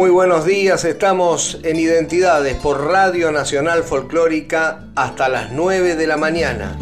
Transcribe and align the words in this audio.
Muy 0.00 0.08
buenos 0.08 0.46
días, 0.46 0.86
estamos 0.86 1.58
en 1.62 1.78
Identidades 1.78 2.56
por 2.56 2.86
Radio 2.86 3.30
Nacional 3.32 3.82
Folclórica 3.82 4.86
hasta 4.96 5.28
las 5.28 5.52
9 5.52 5.94
de 5.94 6.06
la 6.06 6.16
mañana. 6.16 6.78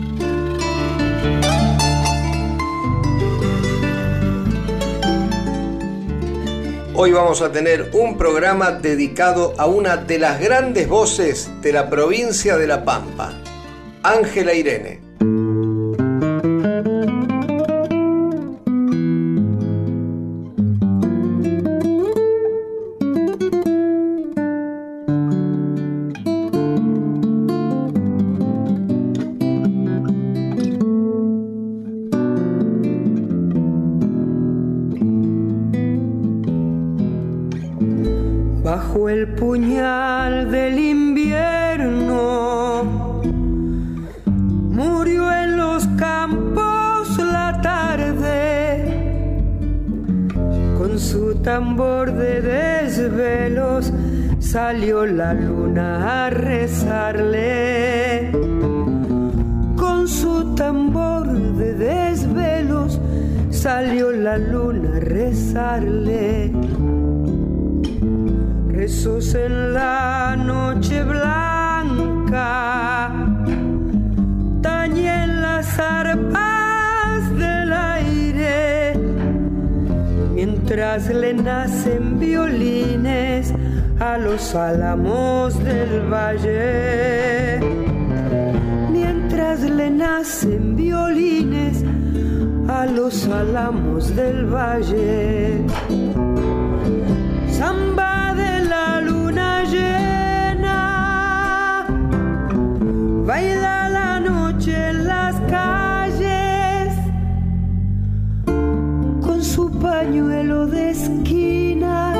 Hoy 6.94 7.10
vamos 7.10 7.42
a 7.42 7.50
tener 7.50 7.90
un 7.92 8.16
programa 8.16 8.70
dedicado 8.70 9.52
a 9.58 9.66
una 9.66 9.96
de 9.96 10.20
las 10.20 10.38
grandes 10.38 10.88
voces 10.88 11.50
de 11.60 11.72
la 11.72 11.90
provincia 11.90 12.56
de 12.56 12.68
La 12.68 12.84
Pampa, 12.84 13.32
Ángela 14.04 14.54
Irene. 14.54 15.07
Rezos 68.88 69.34
en 69.34 69.74
la 69.74 70.34
noche 70.34 71.02
blanca, 71.02 72.30
tañen 74.62 75.42
las 75.42 75.78
arpas 75.78 77.38
del 77.38 77.70
aire, 77.70 78.94
mientras 80.34 81.10
le 81.10 81.34
nacen 81.34 82.18
violines 82.18 83.52
a 84.00 84.16
los 84.16 84.54
álamos 84.54 85.62
del 85.62 86.10
valle. 86.10 87.60
Mientras 88.90 89.60
le 89.60 89.90
nacen 89.90 90.76
violines 90.76 91.84
a 92.68 92.86
los 92.86 93.28
álamos 93.28 94.16
del 94.16 94.46
valle. 94.46 95.60
Samba 97.50 98.07
baila 103.28 103.90
la 103.90 104.20
noche 104.20 104.72
en 104.88 105.06
las 105.06 105.34
calles, 105.50 106.94
con 109.20 109.42
su 109.42 109.70
pañuelo 109.70 110.66
de 110.66 110.90
esquinas 110.92 112.18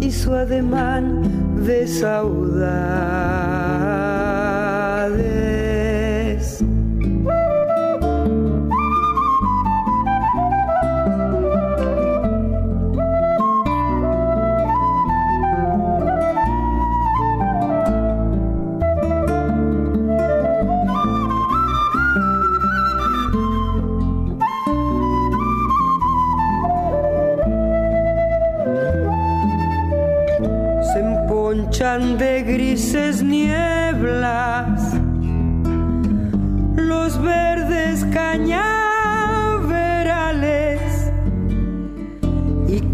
y 0.00 0.12
su 0.12 0.32
ademán 0.32 1.04
de 1.66 1.88
saudades. 1.88 3.81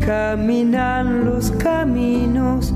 Caminan 0.09 1.27
los 1.27 1.51
caminos 1.51 2.73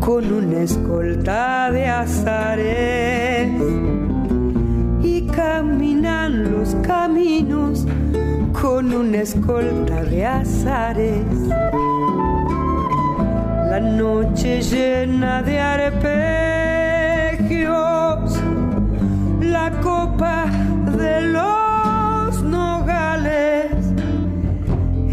con 0.00 0.24
una 0.32 0.62
escolta 0.62 1.70
de 1.70 1.86
azares. 1.86 3.52
Y 5.00 5.24
caminan 5.28 6.50
los 6.50 6.74
caminos 6.82 7.86
con 8.60 8.92
una 8.92 9.18
escolta 9.18 10.02
de 10.02 10.26
azares. 10.26 11.24
La 13.70 13.78
noche 13.78 14.60
llena 14.60 15.42
de 15.42 15.60
arpegios, 15.60 16.00
la 19.40 19.70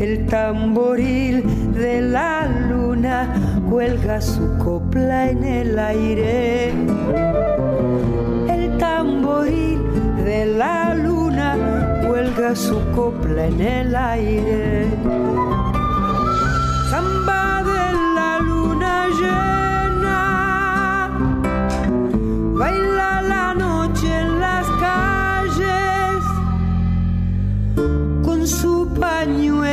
el 0.02 0.26
tamboril 0.26 1.44
de 1.74 2.02
la 2.02 2.48
luna 2.48 3.62
cuelga 3.70 4.20
su 4.20 4.58
copla 4.58 5.30
en 5.30 5.44
el 5.44 5.78
aire. 5.78 6.70
El 8.50 8.78
tamboril 8.80 9.80
de 10.26 10.46
la 10.58 10.96
luna 10.96 11.56
cuelga 12.08 12.56
su 12.56 12.80
copla 12.96 13.46
en 13.46 13.62
el 13.62 13.96
aire. 13.96 14.88
Samba 16.90 17.64
de 17.64 17.94
la 18.16 18.40
luna 18.40 19.08
llena, 19.20 19.51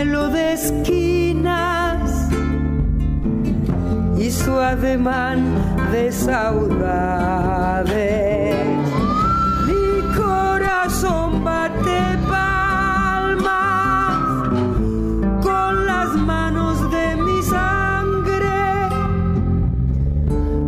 de 0.07 0.53
esquinas 0.53 2.29
y 4.17 4.31
su 4.31 4.53
ademán 4.57 5.57
de 5.91 6.13
saudades. 6.13 7.05
Mi 9.67 10.01
corazón 10.17 11.43
bate 11.43 12.17
palmas 12.29 14.15
con 15.43 15.87
las 15.87 16.15
manos 16.15 16.89
de 16.93 17.17
mi 17.17 17.43
sangre, 17.43 18.89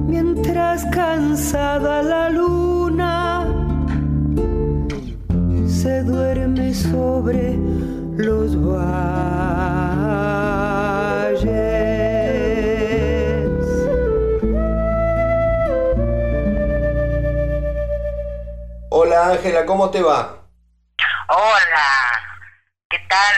mientras 0.09 0.85
cansada 0.87 2.03
la 2.03 2.31
luna 2.31 3.47
se 5.69 6.03
duerme 6.03 6.75
sobre 6.75 7.50
Ángela, 19.31 19.65
¿cómo 19.65 19.91
te 19.91 20.03
va? 20.03 20.45
Hola, 21.29 22.21
¿qué 22.89 22.99
tal? 23.09 23.35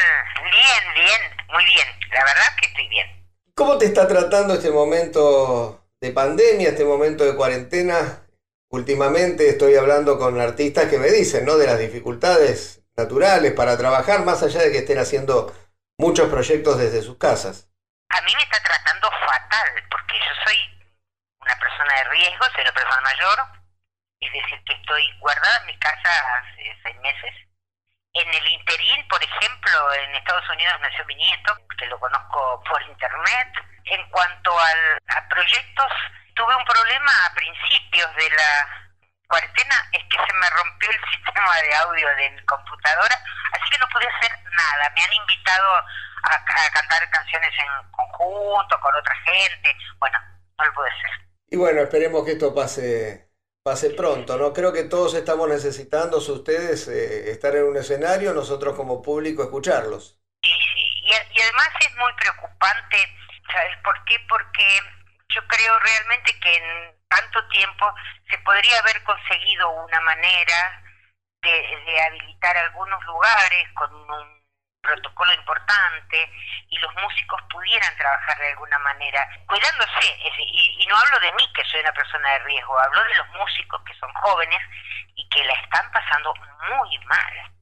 Bien, 0.50 0.94
bien, 0.94 1.20
muy 1.52 1.64
bien. 1.66 1.86
La 2.10 2.24
verdad 2.24 2.46
que 2.58 2.66
estoy 2.68 2.88
bien. 2.88 3.26
¿Cómo 3.54 3.76
te 3.76 3.84
está 3.84 4.08
tratando 4.08 4.54
este 4.54 4.70
momento 4.70 5.84
de 6.00 6.10
pandemia, 6.12 6.70
este 6.70 6.86
momento 6.86 7.24
de 7.24 7.36
cuarentena? 7.36 8.26
Últimamente 8.70 9.50
estoy 9.50 9.76
hablando 9.76 10.18
con 10.18 10.40
artistas 10.40 10.86
que 10.86 10.98
me 10.98 11.10
dicen, 11.10 11.44
¿no? 11.44 11.58
De 11.58 11.66
las 11.66 11.78
dificultades 11.78 12.80
naturales 12.96 13.52
para 13.52 13.76
trabajar, 13.76 14.24
más 14.24 14.42
allá 14.42 14.62
de 14.62 14.72
que 14.72 14.78
estén 14.78 14.98
haciendo 14.98 15.54
muchos 15.98 16.30
proyectos 16.30 16.78
desde 16.78 17.02
sus 17.02 17.18
casas. 17.18 17.68
A 18.08 18.22
mí 18.22 18.32
me 18.34 18.42
está 18.42 18.62
tratando 18.62 19.10
fatal, 19.26 19.68
porque 19.90 20.14
yo 20.14 20.42
soy 20.42 20.56
una 21.38 21.54
persona 21.58 21.94
de 21.96 22.04
riesgo, 22.10 22.44
soy 22.54 22.62
una 22.62 22.72
persona 22.72 23.00
mayor, 23.02 23.61
es 24.22 24.32
decir, 24.32 24.62
que 24.64 24.72
estoy 24.74 25.18
guardada 25.18 25.58
en 25.60 25.66
mi 25.66 25.78
casa 25.78 26.10
hace 26.38 26.78
seis 26.82 26.96
meses. 27.00 27.34
En 28.14 28.28
el 28.28 28.46
interín, 28.46 29.08
por 29.08 29.22
ejemplo, 29.22 29.92
en 29.94 30.14
Estados 30.14 30.48
Unidos 30.50 30.74
nació 30.80 31.04
mi 31.06 31.14
nieto, 31.16 31.56
que 31.76 31.86
lo 31.86 31.98
conozco 31.98 32.62
por 32.68 32.80
internet. 32.82 33.48
En 33.84 34.08
cuanto 34.10 34.58
al, 34.58 34.98
a 35.08 35.28
proyectos, 35.28 35.92
tuve 36.34 36.54
un 36.54 36.64
problema 36.64 37.26
a 37.26 37.34
principios 37.34 38.14
de 38.14 38.30
la 38.30 38.68
cuarentena, 39.26 39.74
es 39.92 40.04
que 40.04 40.18
se 40.18 40.32
me 40.34 40.50
rompió 40.50 40.90
el 40.90 41.00
sistema 41.16 41.56
de 41.56 41.74
audio 41.74 42.08
de 42.16 42.30
mi 42.30 42.44
computadora, 42.44 43.16
así 43.52 43.70
que 43.70 43.78
no 43.78 43.88
pude 43.88 44.06
hacer 44.06 44.30
nada. 44.56 44.92
Me 44.94 45.02
han 45.02 45.12
invitado 45.14 45.74
a, 45.74 46.34
a 46.34 46.70
cantar 46.70 47.10
canciones 47.10 47.50
en 47.58 47.90
conjunto, 47.90 48.78
con 48.80 48.94
otra 48.94 49.16
gente. 49.24 49.76
Bueno, 49.98 50.18
no 50.58 50.64
lo 50.64 50.74
pude 50.74 50.90
hacer. 50.90 51.10
Y 51.48 51.56
bueno, 51.56 51.80
esperemos 51.80 52.24
que 52.24 52.32
esto 52.32 52.54
pase 52.54 53.31
pase 53.62 53.90
pronto, 53.90 54.36
¿no? 54.36 54.52
Creo 54.52 54.72
que 54.72 54.84
todos 54.84 55.14
estamos 55.14 55.48
necesitando, 55.48 56.18
ustedes, 56.18 56.88
eh, 56.88 57.30
estar 57.30 57.54
en 57.54 57.64
un 57.64 57.76
escenario, 57.76 58.34
nosotros 58.34 58.74
como 58.74 59.02
público 59.02 59.42
escucharlos. 59.42 60.18
Y, 60.42 61.40
además 61.40 61.68
es 61.80 61.96
muy 61.96 62.12
preocupante, 62.14 62.96
¿sabes 63.52 63.76
por 63.84 64.04
qué? 64.04 64.16
Porque 64.28 64.80
yo 65.28 65.40
creo 65.48 65.78
realmente 65.78 66.38
que 66.40 66.54
en 66.54 66.94
tanto 67.08 67.46
tiempo 67.48 67.92
se 68.30 68.38
podría 68.38 68.78
haber 68.80 69.02
conseguido 69.04 69.70
una 69.70 70.00
manera 70.00 70.82
de, 71.42 71.50
de 71.50 72.00
habilitar 72.02 72.56
algunos 72.56 73.02
lugares 73.04 73.68
con 73.74 73.94
un 73.94 74.41
protocolo 74.82 75.32
importante 75.32 76.30
y 76.68 76.78
los 76.78 76.92
músicos 76.96 77.40
pudieran 77.50 77.96
trabajar 77.96 78.36
de 78.38 78.50
alguna 78.50 78.78
manera, 78.80 79.28
cuidándose. 79.46 80.18
Y, 80.36 80.76
y, 80.82 80.86
no 80.86 80.96
hablo 80.96 81.20
de 81.20 81.32
mí, 81.34 81.48
que 81.54 81.64
soy 81.64 81.80
una 81.80 81.92
persona 81.92 82.28
de 82.30 82.38
riesgo, 82.40 82.78
hablo 82.78 83.02
de 83.04 83.14
los 83.14 83.28
músicos 83.30 83.80
que 83.84 83.94
son 83.94 84.12
jóvenes 84.14 84.60
y 85.14 85.28
que 85.28 85.44
la 85.44 85.54
están 85.54 85.90
pasando 85.92 86.34
muy 86.68 86.98
mal. 87.06 87.52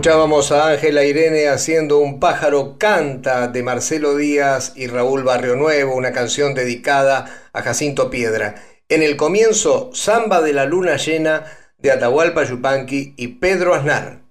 Escuchábamos 0.00 0.50
a 0.50 0.70
Ángela 0.70 1.04
Irene 1.04 1.48
haciendo 1.48 1.98
Un 1.98 2.20
pájaro 2.20 2.78
canta 2.78 3.48
de 3.48 3.62
Marcelo 3.62 4.16
Díaz 4.16 4.72
y 4.74 4.86
Raúl 4.86 5.24
Barrio 5.24 5.56
Nuevo, 5.56 5.94
una 5.94 6.10
canción 6.10 6.54
dedicada 6.54 7.50
a 7.52 7.60
Jacinto 7.60 8.08
Piedra. 8.08 8.54
En 8.88 9.02
el 9.02 9.18
comienzo, 9.18 9.90
Samba 9.92 10.40
de 10.40 10.54
la 10.54 10.64
Luna 10.64 10.96
Llena 10.96 11.44
de 11.76 11.90
Atahualpa 11.90 12.44
Yupanqui 12.44 13.12
y 13.18 13.28
Pedro 13.28 13.74
Aznar. 13.74 14.22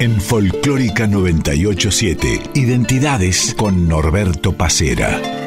En 0.00 0.20
Folclórica 0.20 1.06
987, 1.06 2.40
Identidades 2.54 3.54
con 3.56 3.88
Norberto 3.88 4.54
Pacera. 4.54 5.37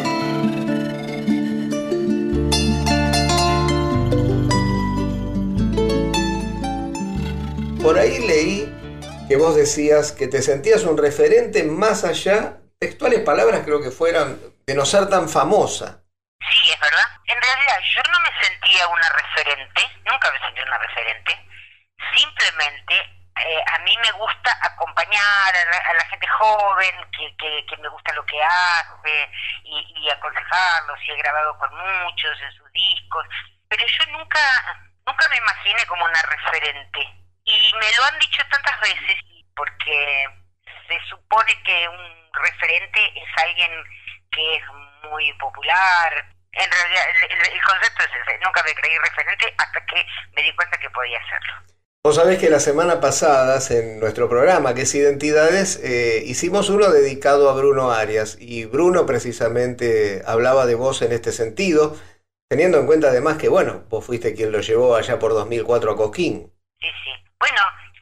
Que 9.31 9.37
vos 9.37 9.55
decías 9.55 10.11
que 10.11 10.27
te 10.27 10.41
sentías 10.41 10.83
un 10.83 10.97
referente 10.97 11.63
más 11.63 12.03
allá, 12.03 12.59
textuales 12.77 13.21
palabras 13.21 13.61
creo 13.63 13.79
que 13.81 13.89
fueran, 13.89 14.37
de 14.67 14.75
no 14.75 14.83
ser 14.83 15.07
tan 15.07 15.29
famosa. 15.29 16.03
Sí, 16.51 16.69
es 16.69 16.77
verdad. 16.81 17.07
En 17.23 17.39
realidad 17.41 17.79
yo 17.95 18.01
no 18.11 18.19
me 18.19 18.43
sentía 18.43 18.85
una 18.89 19.07
referente, 19.07 19.87
nunca 20.03 20.29
me 20.33 20.39
sentí 20.39 20.59
una 20.59 20.77
referente. 20.79 21.31
Simplemente 22.13 22.93
eh, 23.39 23.63
a 23.71 23.79
mí 23.79 23.95
me 24.03 24.11
gusta 24.19 24.51
acompañar 24.63 25.55
a 25.55 25.93
la, 25.93 26.05
gente 26.11 26.27
joven, 26.27 26.91
que, 27.15 27.33
que, 27.39 27.77
me 27.77 27.87
gusta 27.87 28.11
lo 28.11 28.25
que 28.25 28.43
hace 28.43 29.31
y, 29.63 29.93
y 29.95 30.09
aconsejarlos, 30.09 30.99
y 31.07 31.11
he 31.11 31.23
grabado 31.23 31.57
con 31.57 31.69
muchos 31.71 32.35
en 32.41 32.51
sus 32.51 32.69
discos, 32.73 33.25
pero 33.69 33.87
yo 33.87 34.11
nunca, 34.11 34.41
nunca 35.07 35.29
me 35.29 35.37
imaginé 35.37 35.85
como 35.85 36.03
una 36.03 36.21
referente 36.21 37.20
y 37.61 37.73
me 37.73 37.87
lo 37.97 38.03
han 38.05 38.19
dicho 38.19 38.41
tantas 38.49 38.79
veces 38.81 39.17
porque 39.55 40.25
se 40.87 40.97
supone 41.09 41.51
que 41.63 41.87
un 41.87 42.43
referente 42.43 42.99
es 43.15 43.43
alguien 43.43 43.71
que 44.31 44.55
es 44.55 44.63
muy 45.09 45.31
popular. 45.33 46.25
En 46.53 46.69
realidad, 46.69 47.03
el, 47.29 47.61
concepto 47.61 48.03
es 48.03 48.09
ese. 48.09 48.39
Nunca 48.43 48.63
me 48.63 48.73
creí 48.73 48.97
referente 48.97 49.53
hasta 49.57 49.85
que 49.85 50.05
me 50.35 50.43
di 50.43 50.55
cuenta 50.55 50.77
que 50.79 50.89
podía 50.89 51.17
hacerlo. 51.19 51.53
Vos 52.03 52.15
sabés 52.15 52.39
que 52.39 52.49
la 52.49 52.59
semana 52.59 52.99
pasada, 52.99 53.59
en 53.69 53.99
nuestro 53.99 54.27
programa, 54.27 54.73
que 54.73 54.81
es 54.81 54.95
Identidades, 54.95 55.79
eh, 55.83 56.23
hicimos 56.25 56.69
uno 56.69 56.89
dedicado 56.89 57.49
a 57.49 57.53
Bruno 57.53 57.91
Arias. 57.91 58.37
Y 58.39 58.65
Bruno 58.65 59.05
precisamente 59.05 60.23
hablaba 60.25 60.65
de 60.65 60.75
vos 60.75 61.03
en 61.03 61.11
este 61.11 61.31
sentido, 61.31 61.95
teniendo 62.49 62.79
en 62.79 62.87
cuenta 62.87 63.09
además 63.09 63.37
que, 63.37 63.49
bueno, 63.49 63.85
vos 63.89 64.03
fuiste 64.03 64.33
quien 64.33 64.51
lo 64.51 64.61
llevó 64.61 64.95
allá 64.95 65.19
por 65.19 65.33
2004 65.33 65.91
a 65.91 65.95
Coquín. 65.95 66.51
Sí, 66.79 66.87
sí. 67.03 67.20
Bueno, 67.41 67.57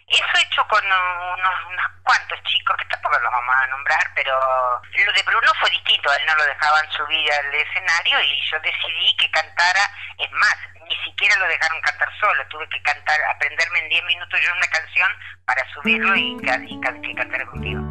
eso 0.09 0.35
hecho 0.35 0.67
con 0.67 0.83
unos, 0.83 1.55
cuantos 2.03 2.43
chicos, 2.43 2.75
que 2.75 2.85
tampoco 2.91 3.17
los 3.23 3.31
vamos 3.31 3.55
a 3.55 3.67
nombrar, 3.67 4.03
pero 4.13 4.35
lo 4.35 5.13
de 5.13 5.23
Bruno 5.23 5.47
fue 5.61 5.69
distinto, 5.69 6.11
a 6.11 6.15
él 6.17 6.23
no 6.27 6.35
lo 6.35 6.43
dejaban 6.43 6.83
subir 6.91 7.23
al 7.31 7.55
escenario 7.55 8.19
y 8.19 8.41
yo 8.51 8.59
decidí 8.59 9.15
que 9.15 9.31
cantara, 9.31 9.79
es 10.17 10.29
más, 10.33 10.57
ni 10.89 10.95
siquiera 11.05 11.37
lo 11.37 11.47
dejaron 11.47 11.79
cantar 11.79 12.09
solo, 12.19 12.45
tuve 12.49 12.67
que 12.67 12.81
cantar, 12.81 13.15
aprenderme 13.33 13.79
en 13.79 13.89
10 13.89 14.03
minutos 14.11 14.41
yo 14.43 14.51
una 14.57 14.67
canción 14.67 15.09
para 15.45 15.63
subirlo 15.71 16.15
y, 16.17 16.35
y, 16.67 17.15
cantar 17.15 17.45
contigo. 17.47 17.81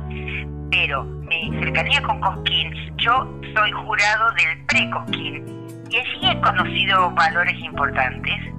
Pero 0.71 1.03
mi 1.03 1.49
cercanía 1.65 2.03
con 2.03 2.21
Cosquín, 2.21 2.95
yo 2.99 3.25
soy 3.57 3.73
jurado 3.73 4.33
del 4.33 4.67
pre-Cosquín 4.67 5.89
y 5.89 5.97
allí 5.97 6.29
he 6.29 6.41
conocido 6.43 7.11
valores 7.13 7.57
importantes 7.57 8.58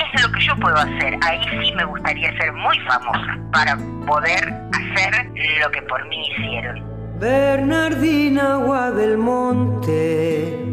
es 0.00 0.22
lo 0.22 0.32
que 0.32 0.40
yo 0.40 0.56
puedo 0.56 0.76
hacer. 0.76 1.18
Ahí 1.22 1.40
sí 1.50 1.72
me 1.74 1.84
gustaría 1.84 2.36
ser 2.38 2.52
muy 2.52 2.78
famosa 2.80 3.38
para 3.52 3.76
poder 4.06 4.54
hacer 4.72 5.30
lo 5.60 5.70
que 5.70 5.82
por 5.82 6.06
mí 6.08 6.26
hicieron. 6.28 6.82
Bernardina 7.18 8.54
Agua 8.54 8.90
del 8.92 9.18
Monte. 9.18 10.70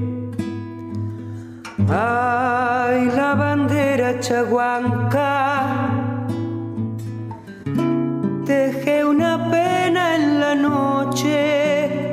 Ay, 1.89 3.09
la 3.15 3.35
bandera 3.35 4.19
chaguanca. 4.19 5.63
Dejé 8.45 9.05
una 9.05 9.49
pena 9.51 10.15
en 10.15 10.39
la 10.39 10.55
noche 10.55 12.11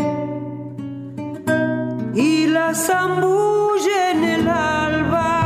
y 2.15 2.47
la 2.47 2.75
zambulle 2.75 4.11
en 4.11 4.25
el 4.25 4.49
alba. 4.49 5.44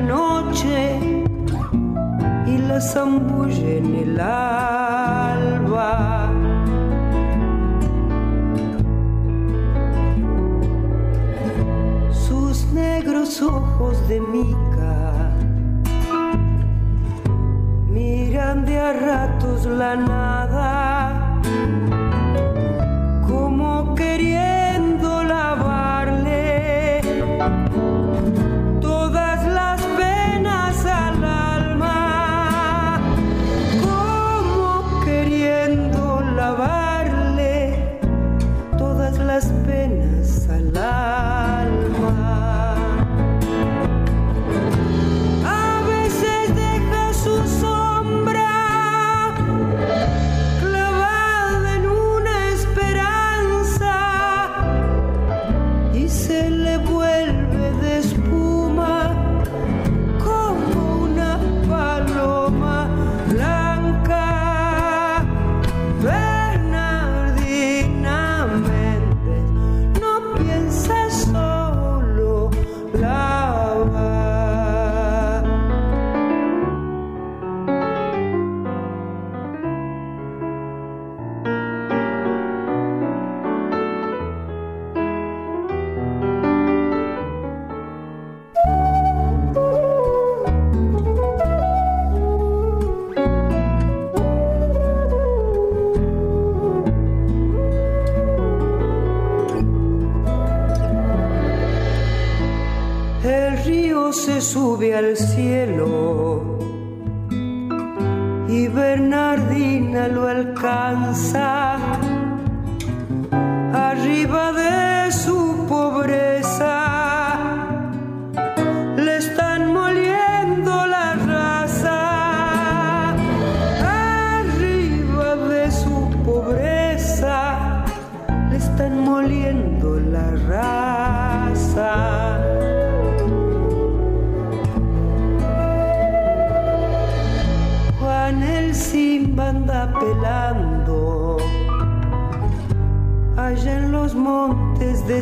Noche 0.00 0.98
y 2.46 2.58
la 2.58 2.80
zambulle 2.80 3.78
en 3.78 3.94
el 3.94 4.20
alba. 4.20 5.92
Sus 12.12 12.66
negros 12.72 13.42
ojos 13.42 14.08
de 14.08 14.20
mica 14.20 15.30
miran 17.90 18.64
de 18.64 18.78
a 18.78 18.92
ratos 18.92 19.66
la 19.66 19.96
nada 19.96 20.87
sube 104.78 104.94
al 104.94 105.16
cielo 105.16 106.56
y 108.48 108.68
Bernardina 108.68 110.06
lo 110.06 110.28
alcanza 110.28 111.78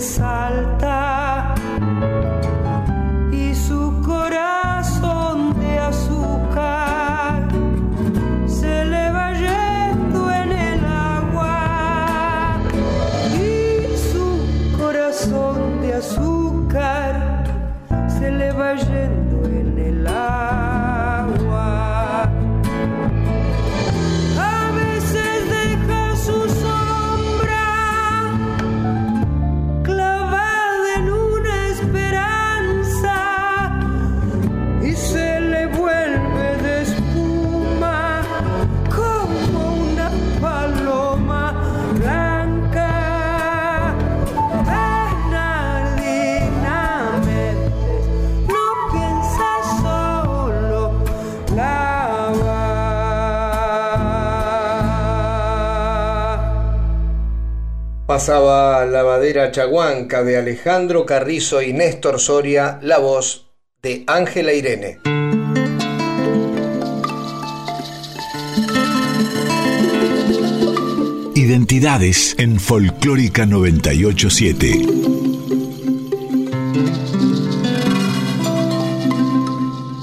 sal 0.01 0.76
Pasaba 58.17 58.87
Lavadera 58.87 59.51
Chaguanca 59.51 60.23
de 60.23 60.39
Alejandro 60.39 61.05
Carrizo 61.05 61.61
y 61.61 61.75
Néstor 61.75 62.19
Soria, 62.19 62.79
la 62.81 62.97
voz 62.97 63.53
de 63.83 64.05
Ángela 64.07 64.55
Irene. 64.55 65.01
Identidades 71.35 72.35
en 72.39 72.59
Folclórica 72.59 73.45
987. 73.45 74.67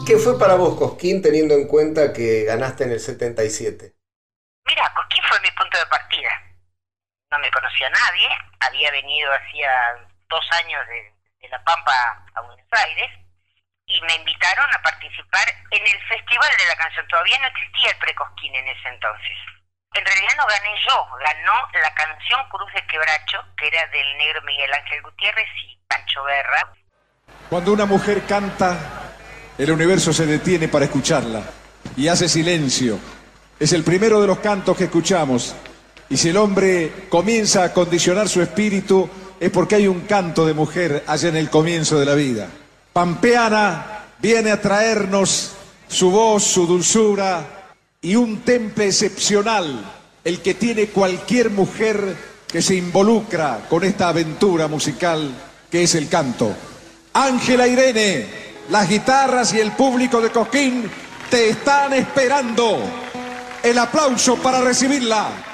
¿Qué 0.05 0.17
fue 0.17 0.37
para 0.37 0.53
vos, 0.53 0.77
Cosquín, 0.77 1.23
teniendo 1.23 1.55
en 1.55 1.65
cuenta 1.65 2.13
que 2.13 2.43
ganaste 2.43 2.83
en 2.83 2.91
el 2.91 2.99
77? 2.99 3.95
Mira, 4.67 4.93
Cosquín 4.95 5.23
fue 5.27 5.39
mi 5.41 5.49
punto 5.57 5.79
de 5.79 5.85
partida. 5.89 6.29
No 7.32 7.32
me 7.43 7.51
conocía 7.51 7.89
nadie, 7.89 8.29
había 8.61 8.89
venido 8.91 9.29
hacía 9.33 9.69
dos 10.29 10.45
años 10.63 10.79
de, 10.87 11.11
de 11.41 11.49
La 11.49 11.61
Pampa 11.63 12.23
a 12.35 12.41
Buenos 12.41 12.65
Aires 12.71 13.11
y 13.85 13.99
me 14.01 14.15
invitaron 14.15 14.65
a 14.73 14.81
participar 14.81 15.43
en 15.71 15.83
el 15.83 15.99
Festival 16.07 16.49
de 16.57 16.65
la 16.67 16.75
Canción. 16.75 17.05
Todavía 17.09 17.37
no 17.39 17.47
existía 17.47 17.91
el 17.91 17.97
Precosquín 17.97 18.55
en 18.55 18.67
ese 18.69 18.87
entonces. 18.87 19.37
En 19.93 20.05
realidad 20.05 20.33
no 20.37 20.45
gané 20.47 20.71
yo, 20.87 21.05
ganó 21.19 21.53
la 21.73 21.93
canción 21.93 22.39
Cruz 22.49 22.73
de 22.73 22.87
Quebracho, 22.87 23.43
que 23.57 23.67
era 23.67 23.85
del 23.87 24.17
negro 24.17 24.41
Miguel 24.43 24.73
Ángel 24.73 25.01
Gutiérrez 25.03 25.49
y 25.67 25.77
Pancho 25.87 26.23
Berra. 26.23 26.73
Cuando 27.49 27.73
una 27.73 27.85
mujer 27.85 28.25
canta, 28.25 28.77
el 29.57 29.69
universo 29.69 30.13
se 30.13 30.25
detiene 30.25 30.69
para 30.69 30.85
escucharla 30.85 31.43
y 31.97 32.07
hace 32.07 32.29
silencio. 32.29 32.97
Es 33.59 33.73
el 33.73 33.83
primero 33.83 34.21
de 34.21 34.27
los 34.27 34.39
cantos 34.39 34.77
que 34.77 34.85
escuchamos. 34.85 35.55
Y 36.13 36.17
si 36.17 36.29
el 36.29 36.37
hombre 36.37 37.07
comienza 37.09 37.63
a 37.63 37.73
condicionar 37.73 38.29
su 38.29 38.39
espíritu, 38.39 39.09
es 39.39 39.49
porque 39.49 39.73
hay 39.73 39.87
un 39.87 40.01
canto 40.01 40.45
de 40.45 40.53
mujer 40.53 41.03
allá 41.07 41.29
en 41.29 41.35
el 41.35 41.49
comienzo 41.49 41.99
de 41.99 42.05
la 42.05 42.13
vida. 42.13 42.47
Pampeana 42.93 44.09
viene 44.21 44.51
a 44.51 44.61
traernos 44.61 45.53
su 45.87 46.11
voz, 46.11 46.43
su 46.43 46.67
dulzura 46.67 47.73
y 47.99 48.15
un 48.15 48.41
temple 48.41 48.85
excepcional, 48.85 49.91
el 50.23 50.39
que 50.41 50.53
tiene 50.53 50.89
cualquier 50.89 51.49
mujer 51.49 52.15
que 52.47 52.61
se 52.61 52.75
involucra 52.75 53.65
con 53.67 53.83
esta 53.83 54.09
aventura 54.09 54.67
musical 54.67 55.31
que 55.71 55.81
es 55.81 55.95
el 55.95 56.09
canto. 56.09 56.55
Ángela 57.13 57.67
Irene, 57.67 58.27
las 58.69 58.87
guitarras 58.87 59.51
y 59.55 59.59
el 59.59 59.71
público 59.71 60.21
de 60.21 60.29
Coquín 60.29 60.83
te 61.31 61.49
están 61.49 61.91
esperando. 61.93 62.77
El 63.63 63.79
aplauso 63.79 64.35
para 64.35 64.61
recibirla. 64.61 65.52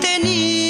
Tenía 0.00 0.67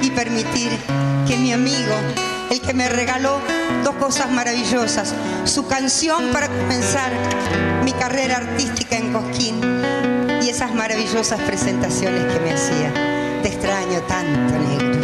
y 0.00 0.10
permitir 0.10 0.70
que 1.26 1.36
mi 1.36 1.52
amigo, 1.52 1.94
el 2.50 2.62
que 2.62 2.72
me 2.72 2.88
regaló 2.88 3.38
dos 3.84 3.94
cosas 3.96 4.30
maravillosas, 4.30 5.12
su 5.44 5.66
canción 5.66 6.30
para 6.32 6.48
comenzar 6.48 7.12
mi 7.84 7.92
carrera 7.92 8.38
artística 8.38 8.96
en 8.96 9.12
Cosquín 9.12 9.60
y 10.42 10.48
esas 10.48 10.74
maravillosas 10.74 11.38
presentaciones 11.40 12.24
que 12.32 12.40
me 12.40 12.52
hacía. 12.54 12.90
Te 13.42 13.48
extraño 13.48 14.00
tanto, 14.08 14.54
negro. 14.58 14.98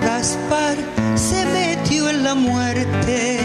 Caspar 0.00 0.76
se 1.14 1.44
metió 1.46 2.10
en 2.10 2.24
la 2.24 2.34
muerte. 2.34 3.37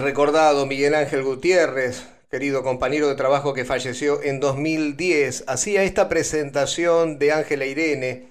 Recordado 0.00 0.66
Miguel 0.66 0.94
Ángel 0.94 1.22
Gutiérrez, 1.22 2.04
querido 2.30 2.62
compañero 2.62 3.08
de 3.08 3.14
trabajo 3.14 3.54
que 3.54 3.64
falleció 3.64 4.22
en 4.22 4.40
2010, 4.40 5.44
hacía 5.46 5.82
esta 5.82 6.08
presentación 6.08 7.18
de 7.18 7.32
Ángela 7.32 7.66
Irene. 7.66 8.28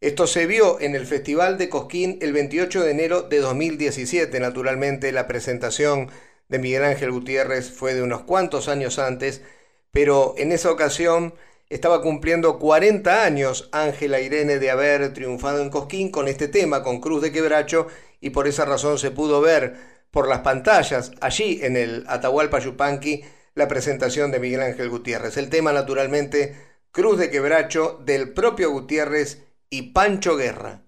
Esto 0.00 0.26
se 0.26 0.46
vio 0.46 0.80
en 0.80 0.94
el 0.94 1.06
Festival 1.06 1.58
de 1.58 1.68
Cosquín 1.68 2.18
el 2.20 2.32
28 2.32 2.82
de 2.82 2.90
enero 2.90 3.22
de 3.22 3.40
2017. 3.40 4.38
Naturalmente 4.38 5.12
la 5.12 5.26
presentación 5.26 6.10
de 6.48 6.58
Miguel 6.58 6.84
Ángel 6.84 7.10
Gutiérrez 7.10 7.70
fue 7.70 7.94
de 7.94 8.02
unos 8.02 8.22
cuantos 8.22 8.68
años 8.68 8.98
antes, 8.98 9.42
pero 9.90 10.34
en 10.38 10.52
esa 10.52 10.70
ocasión 10.70 11.34
estaba 11.68 12.00
cumpliendo 12.00 12.58
40 12.58 13.24
años 13.24 13.68
Ángela 13.72 14.20
Irene 14.20 14.58
de 14.58 14.70
haber 14.70 15.12
triunfado 15.12 15.62
en 15.62 15.70
Cosquín 15.70 16.10
con 16.10 16.28
este 16.28 16.48
tema, 16.48 16.82
con 16.82 17.00
Cruz 17.00 17.22
de 17.22 17.32
Quebracho, 17.32 17.88
y 18.20 18.30
por 18.30 18.46
esa 18.48 18.64
razón 18.64 18.98
se 18.98 19.10
pudo 19.10 19.40
ver 19.40 19.97
por 20.10 20.28
las 20.28 20.40
pantallas, 20.40 21.12
allí 21.20 21.60
en 21.62 21.76
el 21.76 22.04
Atahualpa 22.08 22.58
Yupanqui, 22.58 23.24
la 23.54 23.68
presentación 23.68 24.30
de 24.30 24.40
Miguel 24.40 24.62
Ángel 24.62 24.88
Gutiérrez. 24.88 25.36
El 25.36 25.50
tema, 25.50 25.72
naturalmente, 25.72 26.56
Cruz 26.90 27.18
de 27.18 27.30
Quebracho, 27.30 28.00
del 28.04 28.32
propio 28.32 28.70
Gutiérrez 28.70 29.42
y 29.70 29.92
Pancho 29.92 30.36
Guerra. 30.36 30.82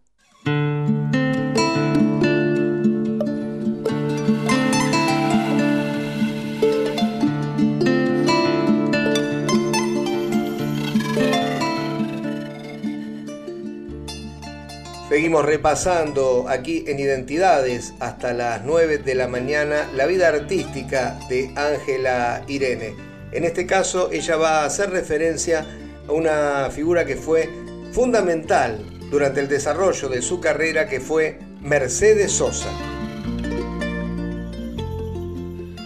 Seguimos 15.10 15.44
repasando 15.44 16.46
aquí 16.48 16.84
en 16.86 17.00
Identidades 17.00 17.94
hasta 17.98 18.32
las 18.32 18.62
9 18.62 18.98
de 18.98 19.16
la 19.16 19.26
mañana 19.26 19.88
la 19.92 20.06
vida 20.06 20.28
artística 20.28 21.18
de 21.28 21.52
Ángela 21.56 22.44
Irene. 22.46 22.94
En 23.32 23.42
este 23.42 23.66
caso 23.66 24.12
ella 24.12 24.36
va 24.36 24.60
a 24.60 24.66
hacer 24.66 24.90
referencia 24.90 25.66
a 26.06 26.12
una 26.12 26.70
figura 26.70 27.04
que 27.04 27.16
fue 27.16 27.50
fundamental 27.92 28.78
durante 29.10 29.40
el 29.40 29.48
desarrollo 29.48 30.08
de 30.08 30.22
su 30.22 30.40
carrera 30.40 30.88
que 30.88 31.00
fue 31.00 31.40
Mercedes 31.60 32.30
Sosa. 32.30 32.70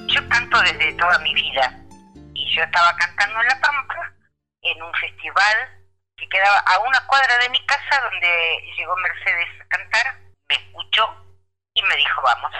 Yo 0.06 0.28
canto 0.28 0.60
desde 0.60 0.92
toda 0.98 1.18
mi 1.20 1.32
vida 1.32 1.82
y 2.34 2.54
yo 2.54 2.62
estaba 2.62 2.94
cantando 2.98 3.40
en 3.40 3.46
La 3.46 3.58
Pampa 3.62 4.14
en 4.60 4.82
un 4.82 4.92
festival 4.92 5.83
que 6.16 6.28
quedaba 6.28 6.58
a 6.58 6.78
una 6.80 7.06
cuadra 7.06 7.38
de 7.38 7.48
mi 7.50 7.64
casa 7.66 8.00
donde 8.10 8.72
llegó 8.76 8.96
Mercedes 8.96 9.48
a 9.60 9.68
cantar, 9.68 10.18
me 10.48 10.56
escuchó 10.56 11.08
y 11.74 11.82
me 11.82 11.96
dijo 11.96 12.22
vamos. 12.22 12.52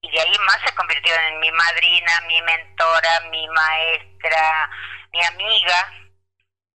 Y 0.00 0.10
de 0.10 0.20
ahí 0.20 0.32
más 0.46 0.58
se 0.64 0.74
convirtió 0.74 1.12
en 1.28 1.40
mi 1.40 1.50
madrina, 1.50 2.20
mi 2.26 2.40
mentora, 2.42 3.20
mi 3.30 3.48
maestra, 3.48 4.70
mi 5.12 5.24
amiga. 5.24 5.92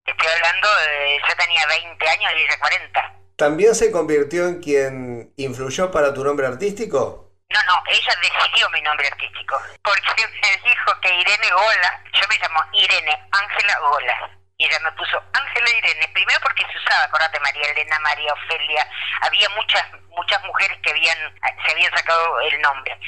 Te 0.04 0.12
Estoy 0.12 0.28
hablando, 0.28 0.68
de, 0.76 1.20
yo 1.28 1.36
tenía 1.36 1.66
20 1.66 2.08
años 2.08 2.32
y 2.36 2.42
ella 2.42 2.58
40. 2.58 3.14
¿También 3.36 3.74
se 3.74 3.92
convirtió 3.92 4.48
en 4.48 4.60
quien 4.60 5.32
influyó 5.36 5.90
para 5.90 6.14
tu 6.14 6.24
nombre 6.24 6.46
artístico? 6.46 7.28
No, 7.50 7.60
no, 7.66 7.82
ella 7.88 8.14
decidió 8.20 8.68
mi 8.70 8.80
nombre 8.82 9.06
artístico. 9.06 9.60
Porque 9.82 10.02
me 10.42 10.70
dijo 10.70 11.00
que 11.00 11.20
Irene 11.20 11.50
Gola, 11.50 12.04
yo 12.12 12.28
me 12.28 12.38
llamo 12.38 12.64
Irene 12.72 13.28
Ángela 13.30 13.78
Gola. 13.80 14.37
Y 14.60 14.66
ella 14.66 14.80
me 14.80 14.90
puso 14.92 15.22
Ángela 15.32 15.70
Irene, 15.70 16.10
primero 16.12 16.40
porque 16.42 16.64
se 16.66 16.78
usaba, 16.78 17.04
acordate, 17.04 17.38
María 17.38 17.62
Elena, 17.70 17.96
María 18.00 18.32
Ofelia, 18.32 18.90
había 19.20 19.48
muchas 19.50 19.84
muchas 20.10 20.44
mujeres 20.44 20.76
que 20.82 20.90
habían 20.90 21.16
se 21.64 21.70
habían 21.70 21.94
sacado 21.96 22.40
el 22.40 22.60
nombre. 22.60 22.98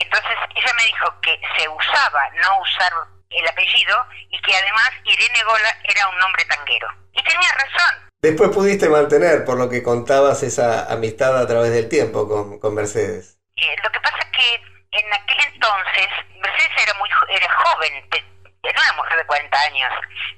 Entonces 0.00 0.36
ella 0.56 0.72
me 0.76 0.84
dijo 0.86 1.20
que 1.20 1.40
se 1.56 1.68
usaba 1.68 2.28
no 2.42 2.60
usar 2.60 2.92
el 3.30 3.46
apellido 3.46 4.04
y 4.30 4.40
que 4.42 4.56
además 4.56 4.90
Irene 5.04 5.44
Gola 5.44 5.78
era 5.84 6.08
un 6.08 6.18
nombre 6.18 6.44
tanguero. 6.46 6.88
Y 7.12 7.22
tenía 7.22 7.52
razón. 7.52 8.10
Después 8.20 8.50
pudiste 8.50 8.88
mantener, 8.88 9.44
por 9.44 9.58
lo 9.58 9.70
que 9.70 9.84
contabas, 9.84 10.42
esa 10.42 10.92
amistad 10.92 11.38
a 11.38 11.46
través 11.46 11.70
del 11.70 11.88
tiempo 11.88 12.26
con, 12.28 12.58
con 12.58 12.74
Mercedes. 12.74 13.38
Eh, 13.54 13.76
lo 13.84 13.90
que 13.92 14.00
pasa 14.00 14.18
es 14.18 14.30
que 14.36 14.54
en 14.90 15.14
aquel 15.14 15.38
entonces 15.54 16.08
Mercedes 16.42 16.82
era 16.82 16.94
muy 16.94 17.08
era 17.28 17.48
joven, 17.54 18.10
era 18.68 18.80
una 18.82 18.92
mujer 18.94 19.18
de 19.18 19.26
40 19.26 19.60
años 19.60 19.92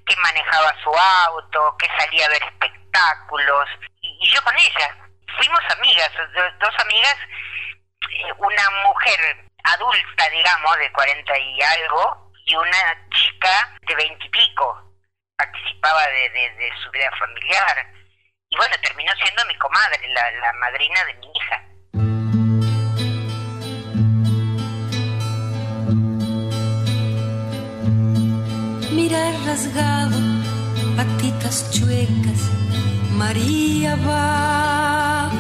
que 0.07 0.17
manejaba 0.17 0.75
su 0.83 0.91
auto, 0.95 1.77
que 1.79 1.89
salía 1.99 2.27
a 2.27 2.31
ver 2.31 2.43
espectáculos 2.43 3.69
y, 4.01 4.29
yo 4.31 4.43
con 4.43 4.55
ella 4.59 4.97
fuimos 5.37 5.61
amigas, 5.77 6.11
do- 6.35 6.53
dos 6.67 6.75
amigas, 6.81 7.17
eh, 8.11 8.33
una 8.39 8.71
mujer 8.85 9.19
adulta, 9.65 10.29
digamos, 10.31 10.77
de 10.79 10.93
40 10.93 11.39
y 11.39 11.63
algo 11.63 12.33
y 12.47 12.55
una 12.57 13.09
chica 13.11 13.77
de 13.83 13.95
20 13.95 14.27
y 14.27 14.29
pico. 14.31 14.85
Participaba 15.37 16.07
de, 16.09 16.29
de- 16.31 16.73
su 16.83 16.91
vida 16.91 17.11
familiar 17.19 17.87
y 18.51 18.57
bueno, 18.57 18.75
terminó 18.83 19.13
siendo 19.17 19.45
mi 19.47 19.57
comadre, 19.59 20.09
la 20.09 20.53
madrina 20.55 21.05
de 21.05 21.15
mi 21.15 21.31
hija. 21.35 21.63
Mirar 28.99 29.33
rasgado, 29.47 30.19
patitas 30.97 31.71
chuecas, 31.71 32.41
María 33.17 33.95
va 34.09 35.31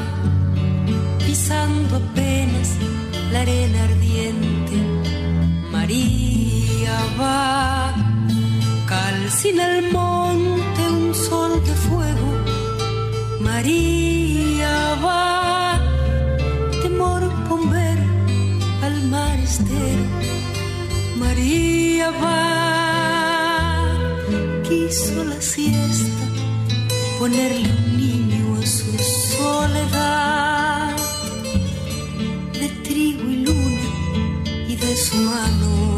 pisando 1.26 1.96
apenas 1.96 2.68
la 3.32 3.40
arena 3.40 3.78
ardiente. 3.90 4.76
María 5.72 6.96
va, 7.20 7.92
calcina 8.86 9.62
el 9.78 9.90
monte 9.90 10.80
un 10.98 11.12
sol 11.12 11.52
de 11.68 11.74
fuego. 11.86 12.28
María 13.40 14.94
va, 15.04 15.80
temor 16.82 17.22
con 17.48 17.70
ver 17.70 17.98
estero. 19.48 20.04
María 21.16 22.10
va, 22.22 22.77
quiso 24.68 25.24
la 25.24 25.40
siesta, 25.40 26.24
ponerle 27.18 27.70
un 27.70 27.96
niño 27.96 28.56
a 28.60 28.66
su 28.66 28.98
soledad 29.36 30.96
de 32.52 32.68
trigo 32.84 33.30
y 33.30 33.36
luna 33.46 33.86
y 34.68 34.76
de 34.76 34.96
su 34.96 35.16
mano. 35.16 35.97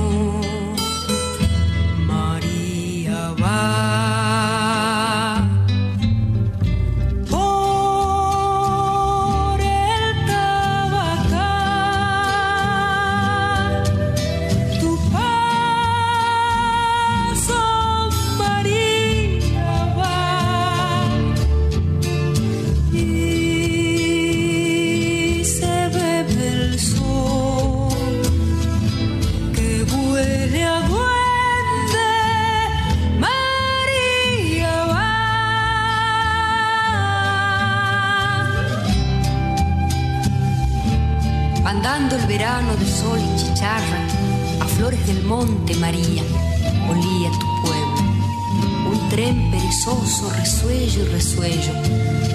Resuello 49.90 51.04
y 51.04 51.08
resuello, 51.08 51.72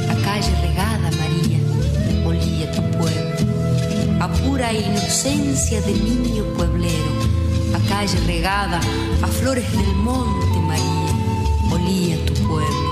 a 0.09 0.15
calle 0.23 0.51
regada 0.61 1.09
María, 1.11 1.59
olía 2.25 2.71
tu 2.71 2.81
pueblo. 2.97 3.35
A 4.19 4.27
pura 4.27 4.73
inocencia 4.73 5.81
de 5.81 5.93
niño 5.93 6.43
pueblero, 6.57 7.11
a 7.73 7.89
calle 7.89 8.19
regada, 8.25 8.79
a 9.21 9.27
flores 9.27 9.71
del 9.71 9.95
monte 9.95 10.59
María, 10.67 11.13
olía 11.71 12.25
tu 12.25 12.33
pueblo. 12.47 12.89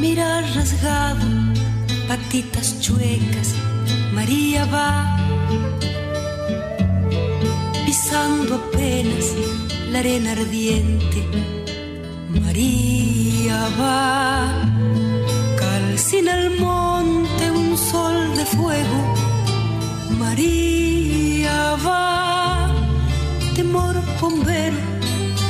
Mira 0.00 0.40
rasgado, 0.54 1.26
patitas 2.08 2.80
chuecas, 2.80 3.54
María 4.12 4.64
va 4.66 5.19
pisando 8.10 8.56
apenas 8.56 9.26
la 9.92 10.00
arena 10.00 10.32
ardiente. 10.32 11.24
María 12.28 13.68
va, 13.80 14.50
calcina 15.56 16.34
el 16.34 16.58
monte 16.58 17.50
un 17.50 17.78
sol 17.78 18.36
de 18.36 18.44
fuego. 18.46 18.98
María 20.18 21.76
va, 21.86 22.74
temor 23.54 23.94
bombero 24.20 24.76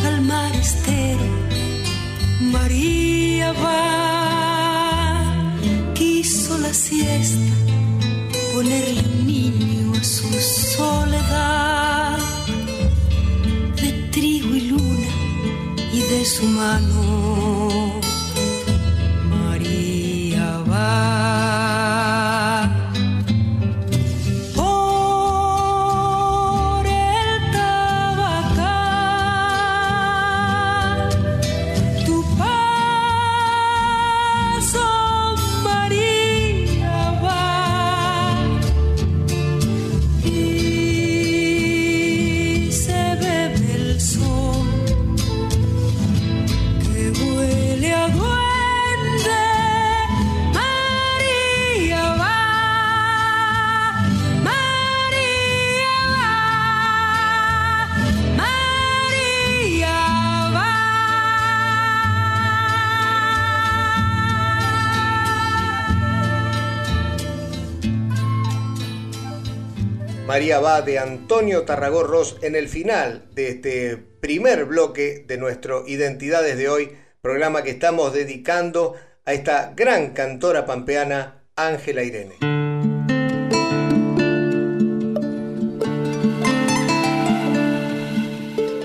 al 0.07 0.21
mar 0.23 0.55
estero. 0.55 1.27
María 2.41 3.53
va, 3.53 5.33
quiso 5.95 6.59
la 6.59 6.75
siesta, 6.75 7.55
ponerle 8.53 9.01
un 9.01 9.27
niño 9.27 9.93
a 9.99 10.05
su 10.05 10.31
soledad 10.77 12.00
su 16.25 16.45
mano. 16.45 18.00
María 70.41 70.59
va 70.59 70.81
de 70.81 70.99
Antonio 70.99 71.65
Tarragorros 71.65 72.39
en 72.41 72.57
el 72.57 72.67
final 72.67 73.27
de 73.35 73.51
este 73.51 73.99
primer 73.99 74.65
bloque 74.65 75.23
de 75.29 75.37
nuestro 75.37 75.87
Identidades 75.87 76.57
de 76.57 76.67
hoy, 76.71 76.93
programa 77.21 77.63
que 77.63 77.69
estamos 77.69 78.15
dedicando 78.15 78.95
a 79.27 79.35
esta 79.35 79.75
gran 79.77 80.15
cantora 80.15 80.65
pampeana, 80.65 81.43
Ángela 81.57 82.03
Irene. 82.05 82.37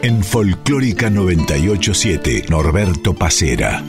En 0.04 0.24
Folclórica 0.26 1.10
987, 1.10 2.48
Norberto 2.50 3.14
Pacera. 3.14 3.82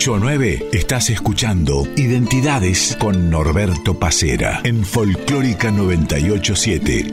8 0.00 0.14
a 0.14 0.18
9 0.18 0.68
estás 0.72 1.10
escuchando 1.10 1.86
Identidades 1.94 2.96
con 2.98 3.28
Norberto 3.28 3.98
Pacera 3.98 4.62
en 4.64 4.82
Folclórica 4.82 5.70
987. 5.70 7.04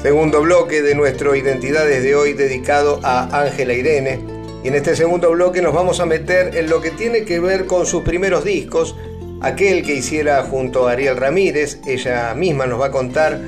Segundo 0.00 0.40
bloque 0.40 0.80
de 0.80 0.94
nuestro 0.94 1.36
Identidades 1.36 2.02
de 2.02 2.14
hoy 2.14 2.32
dedicado 2.32 2.98
a 3.02 3.42
Ángela 3.42 3.74
Irene. 3.74 4.20
Y 4.64 4.68
en 4.68 4.74
este 4.74 4.96
segundo 4.96 5.30
bloque 5.32 5.60
nos 5.60 5.74
vamos 5.74 6.00
a 6.00 6.06
meter 6.06 6.56
en 6.56 6.70
lo 6.70 6.80
que 6.80 6.92
tiene 6.92 7.26
que 7.26 7.40
ver 7.40 7.66
con 7.66 7.84
sus 7.84 8.02
primeros 8.02 8.42
discos, 8.42 8.96
aquel 9.40 9.84
que 9.84 9.94
hiciera 9.94 10.42
junto 10.42 10.88
a 10.88 10.92
Ariel 10.92 11.16
Ramírez. 11.16 11.80
Ella 11.86 12.34
misma 12.34 12.66
nos 12.66 12.80
va 12.80 12.86
a 12.86 12.90
contar 12.90 13.38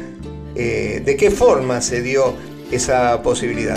eh, 0.54 1.00
de 1.04 1.16
qué 1.16 1.30
forma 1.30 1.80
se 1.80 2.02
dio 2.02 2.34
esa 2.70 3.22
posibilidad. 3.22 3.76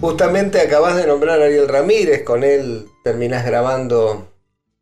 Justamente 0.00 0.60
acabas 0.60 0.96
de 0.96 1.06
nombrar 1.06 1.40
a 1.40 1.46
Ariel 1.46 1.68
Ramírez, 1.68 2.22
con 2.22 2.44
él 2.44 2.86
terminás 3.02 3.44
grabando 3.44 4.32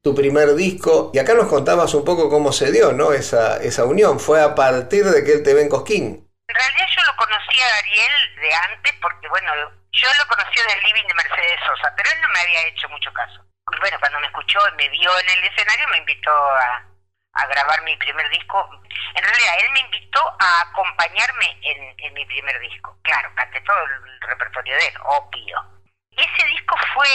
tu 0.03 0.15
primer 0.15 0.55
disco 0.55 1.11
y 1.15 1.19
acá 1.19 1.33
nos 1.33 1.47
contabas 1.47 1.95
un 1.95 2.05
poco 2.05 2.29
cómo 2.29 2.53
se 2.53 2.71
dio 2.71 2.93
¿no? 2.93 3.13
esa, 3.13 3.57
esa 3.57 3.87
unión. 3.87 4.21
Fue 4.21 4.43
a 4.43 4.55
partir 4.55 5.05
de 5.05 5.25
que 5.25 5.33
él 5.33 5.43
te 5.43 5.55
ve 5.55 5.63
en 5.63 5.69
Cosquín. 5.71 6.29
En 6.47 6.55
realidad 6.55 6.87
yo 6.95 7.11
lo 7.11 7.17
conocí 7.17 7.59
a 7.59 7.79
Ariel 7.79 8.13
de 8.43 8.55
antes 8.55 8.93
porque, 9.01 9.29
bueno, 9.29 9.51
yo 9.95 10.09
lo 10.19 10.27
conocí 10.27 10.59
del 10.59 10.83
living 10.83 11.07
de 11.07 11.15
Mercedes 11.15 11.61
Sosa, 11.65 11.95
pero 11.97 12.11
él 12.11 12.21
no 12.21 12.29
me 12.31 12.41
había 12.41 12.67
hecho 12.67 12.89
mucho 12.89 13.13
caso. 13.13 13.47
Bueno, 13.79 13.97
cuando 14.01 14.19
me 14.19 14.27
escuchó 14.27 14.59
y 14.73 14.77
me 14.77 14.89
vio 14.89 15.11
en 15.21 15.31
el 15.39 15.45
escenario, 15.45 15.87
me 15.89 15.99
invitó 15.99 16.33
a, 16.33 17.47
grabar 17.47 17.81
mi 17.85 17.95
primer 17.97 18.29
disco. 18.31 18.69
En 19.15 19.23
realidad, 19.23 19.55
él 19.61 19.71
me 19.73 19.81
invitó 19.81 20.21
a 20.41 20.63
acompañarme 20.63 21.47
en, 21.63 22.13
mi 22.13 22.27
primer 22.27 22.59
disco. 22.59 22.99
Claro, 23.03 23.31
canté 23.37 23.61
todo 23.61 23.77
el 23.85 24.21
repertorio 24.23 24.75
de 24.75 24.87
él, 24.87 24.95
obvio. 25.05 25.63
Ese 26.11 26.47
disco 26.49 26.77
fue 26.93 27.09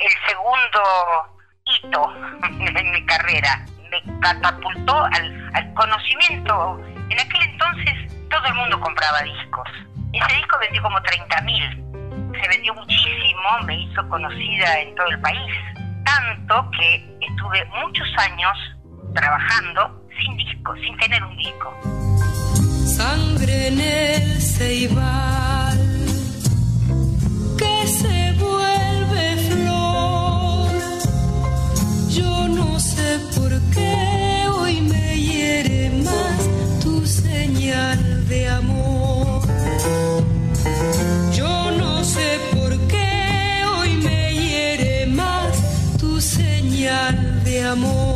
el 0.00 0.26
segundo 0.26 1.38
hito 1.64 2.14
en 2.78 2.90
mi 2.90 3.06
carrera. 3.06 3.64
Me 3.90 4.02
catapultó 4.20 5.04
al 5.04 5.74
conocimiento. 5.74 6.80
En 7.10 7.20
aquel 7.20 7.42
entonces 7.42 8.28
todo 8.28 8.44
el 8.46 8.54
mundo 8.54 8.80
compraba 8.80 9.22
discos 9.22 9.68
ese 10.12 10.34
disco 10.36 10.58
vendió 10.60 10.82
como 10.82 10.98
30.000. 10.98 12.40
Se 12.40 12.48
vendió 12.48 12.74
muchísimo, 12.74 13.48
me 13.64 13.80
hizo 13.80 14.08
conocida 14.08 14.80
en 14.80 14.94
todo 14.94 15.06
el 15.08 15.20
país. 15.20 15.54
Tanto 16.04 16.70
que 16.72 17.18
estuve 17.20 17.64
muchos 17.82 18.08
años 18.18 18.52
trabajando 19.14 20.04
sin 20.20 20.36
disco, 20.36 20.74
sin 20.76 20.96
tener 20.98 21.22
un 21.24 21.36
disco. 21.36 21.74
Sangre 22.86 23.68
en 23.68 23.80
el 23.80 24.40
ceibal 24.40 25.78
que 27.58 27.86
se 27.86 28.32
vuelve 28.32 29.36
flor. 29.48 30.72
Yo 32.10 32.48
no 32.48 32.78
sé 32.78 33.18
por 33.34 33.50
qué. 33.72 34.11
amor. 47.72 48.11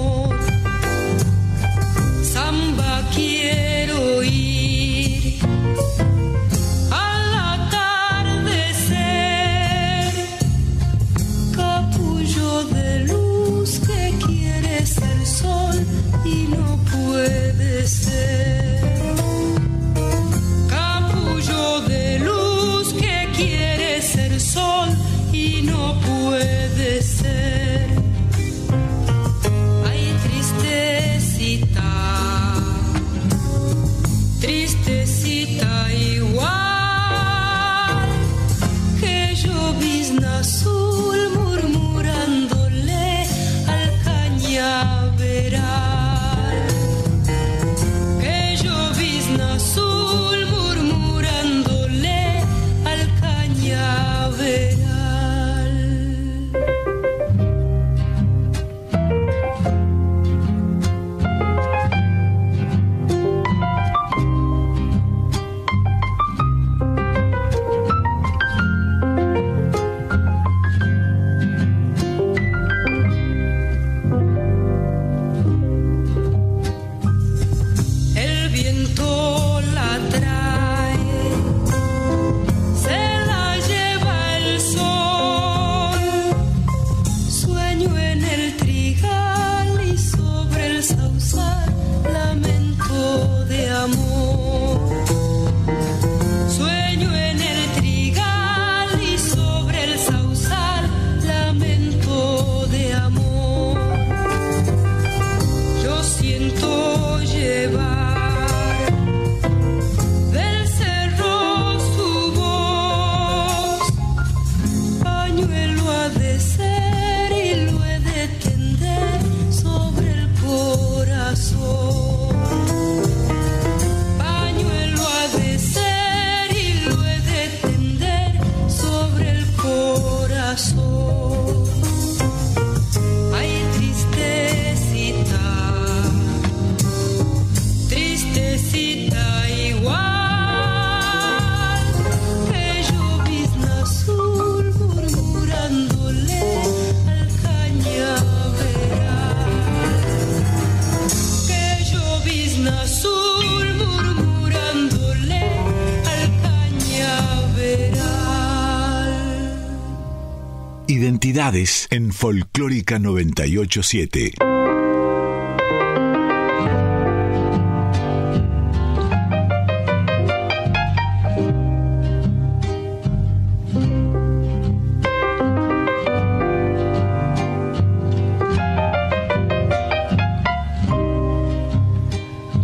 En 161.90 162.12
folclórica 162.12 163.00
noventa 163.00 163.48
y 163.48 163.58
ocho, 163.58 163.82
siete, 163.82 164.32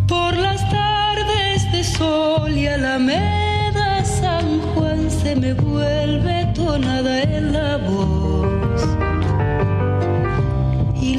por 0.06 0.36
las 0.36 0.70
tardes 0.70 1.72
de 1.72 1.82
sol 1.82 2.56
y 2.56 2.68
alameda 2.68 4.04
San 4.04 4.60
Juan 4.60 5.10
se 5.10 5.34
me 5.34 5.52
vuelve 5.54 6.46
tonada 6.54 7.22
en 7.22 7.52
la 7.52 7.76
voz 7.78 8.21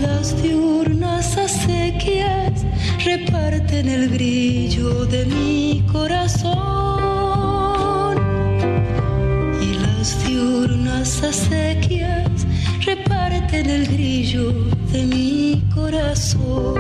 las 0.04 0.42
diurnas 0.42 1.38
acequias 1.38 2.66
reparten 3.04 3.88
el 3.88 4.10
brillo 4.10 5.06
de 5.06 5.26
mi 5.26 5.84
corazón. 5.92 6.54
Y 9.62 9.74
las 9.86 10.08
diurnas 10.26 11.24
acequias 11.24 12.46
reparten 12.86 13.70
el 13.70 13.86
brillo 13.88 14.52
de 14.92 15.06
mi 15.06 15.64
corazón. 15.74 16.76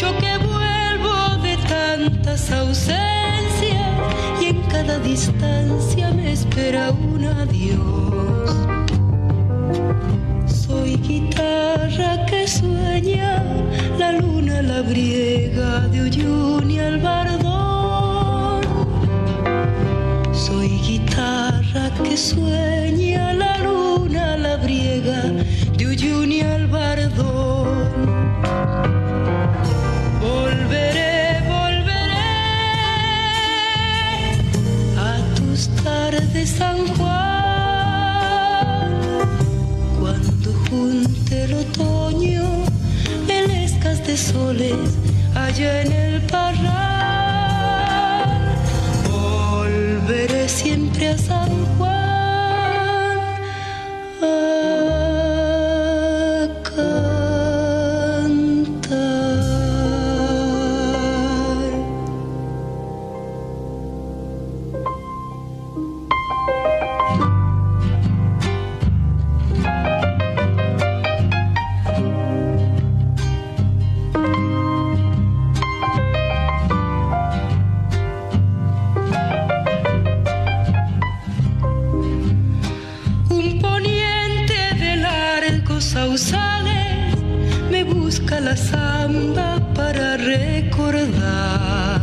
Yo 0.00 0.08
que 0.18 0.32
vuelvo 0.50 1.16
de 1.42 1.56
tantas 1.68 2.50
ausencias 2.50 3.90
y 4.40 4.46
en 4.46 4.60
cada 4.62 4.98
distancia 4.98 6.10
me 6.10 6.32
espera 6.32 6.90
un 6.90 7.24
adiós 7.24 7.89
briega 14.82 15.86
de 15.88 16.02
Uyuni 16.02 16.78
al 16.78 16.98
bardón. 17.00 18.62
Soy 20.32 20.68
guitarra 20.86 21.90
que 22.02 22.16
sueña 22.16 22.99
allá 45.34 45.82
en 45.82 45.92
el 45.92 46.20
parral. 46.22 46.60
Volveré 49.10 50.48
siempre 50.48 51.08
a 51.08 51.18
San 51.18 51.39
la 88.50 88.56
samba 88.56 89.60
para 89.74 90.16
recordar 90.16 92.00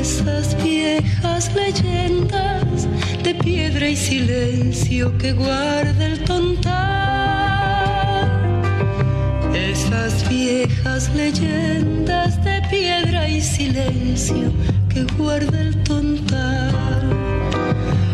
esas 0.00 0.46
viejas 0.62 1.50
leyendas 1.54 2.86
de 3.24 3.34
piedra 3.34 3.88
y 3.88 3.96
silencio 3.96 5.16
que 5.16 5.32
guarda 5.32 6.04
el 6.04 6.18
tontal. 6.24 6.68
Esas 9.54 10.28
viejas 10.28 11.10
leyendas 11.14 12.44
de 12.44 12.60
piedra 12.68 13.26
y 13.30 13.40
silencio 13.40 14.52
que 14.92 15.04
guarda 15.16 15.58
el 15.58 15.82
tontal 15.84 16.74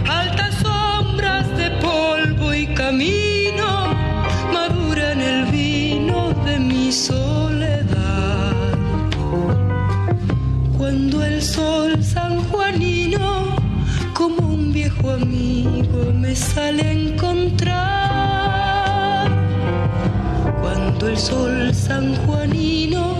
altas 0.08 0.54
sombras 0.62 1.46
de 1.58 1.70
polvo 1.82 2.54
y 2.54 2.66
camino 2.68 3.33
soledad. 6.94 8.54
Cuando 10.78 11.24
el 11.24 11.42
sol 11.42 12.02
sanjuanino, 12.02 13.56
como 14.14 14.46
un 14.54 14.72
viejo 14.72 15.10
amigo, 15.10 16.12
me 16.14 16.36
sale 16.36 16.82
a 16.82 16.92
encontrar. 16.92 17.74
Cuando 20.60 21.08
el 21.08 21.18
sol 21.18 21.74
sanjuanino, 21.74 23.13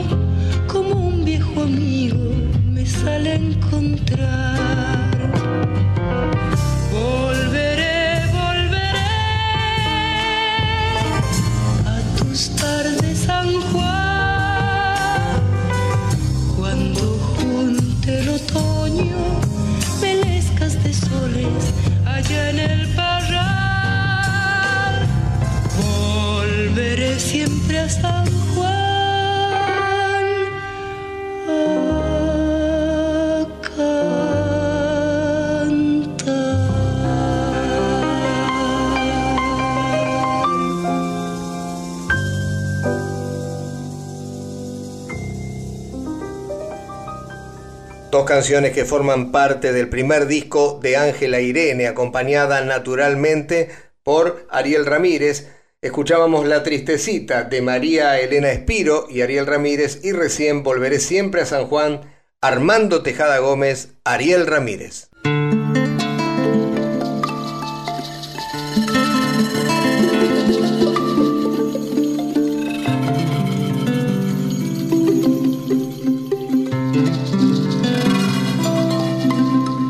Dos 48.10 48.24
canciones 48.24 48.72
que 48.72 48.86
forman 48.86 49.30
parte 49.30 49.74
del 49.74 49.90
primer 49.90 50.26
disco 50.26 50.78
de 50.82 50.96
Ángela 50.96 51.40
Irene, 51.40 51.86
acompañada 51.86 52.62
naturalmente 52.62 53.68
por 54.02 54.46
Ariel 54.48 54.86
Ramírez. 54.86 55.48
Escuchábamos 55.84 56.46
La 56.46 56.62
Tristecita 56.62 57.44
de 57.44 57.60
María 57.60 58.18
Elena 58.18 58.48
Espiro 58.48 59.04
y 59.10 59.20
Ariel 59.20 59.46
Ramírez 59.46 60.02
y 60.02 60.12
recién 60.12 60.62
Volveré 60.62 60.98
siempre 60.98 61.42
a 61.42 61.44
San 61.44 61.66
Juan, 61.66 62.10
Armando 62.40 63.02
Tejada 63.02 63.36
Gómez, 63.40 63.92
Ariel 64.02 64.46
Ramírez. 64.46 65.10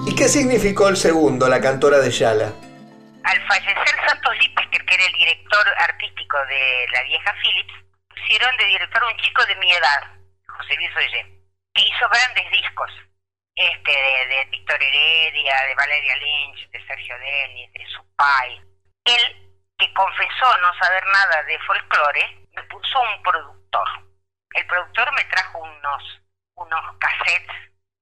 ¿Y 0.08 0.14
qué 0.16 0.28
significó 0.28 0.88
el 0.88 0.96
segundo, 0.96 1.48
la 1.48 1.60
cantora 1.60 2.00
de 2.00 2.10
Yala? 2.10 2.52
Al 3.22 3.40
fallecer 3.46 4.03
Lipesker, 4.34 4.84
que 4.84 4.94
era 4.94 5.06
el 5.06 5.12
director 5.12 5.74
artístico 5.78 6.38
de 6.46 6.86
la 6.92 7.02
vieja 7.02 7.34
Philips, 7.42 7.74
pusieron 8.08 8.56
de 8.56 8.64
director 8.66 9.02
a 9.02 9.08
un 9.08 9.16
chico 9.18 9.44
de 9.46 9.56
mi 9.56 9.72
edad, 9.72 10.02
José 10.46 10.74
Luis 10.76 10.96
Oye, 10.96 11.26
que 11.74 11.82
hizo 11.82 12.08
grandes 12.08 12.50
discos, 12.50 12.90
este 13.54 13.90
de, 13.90 14.26
de 14.26 14.44
Víctor 14.46 14.82
Heredia, 14.82 15.62
de 15.66 15.74
Valeria 15.74 16.16
Lynch, 16.16 16.70
de 16.70 16.86
Sergio 16.86 17.18
Denis, 17.18 17.72
de 17.72 17.86
Supay. 17.86 18.60
Él, 19.04 19.52
que 19.78 19.92
confesó 19.92 20.56
no 20.58 20.72
saber 20.78 21.04
nada 21.06 21.42
de 21.44 21.58
folclore, 21.60 22.46
me 22.54 22.62
puso 22.64 23.00
un 23.00 23.22
productor. 23.22 23.88
El 24.54 24.66
productor 24.66 25.12
me 25.12 25.24
trajo 25.24 25.58
unos, 25.58 26.20
unos 26.54 26.98
cassettes 26.98 27.56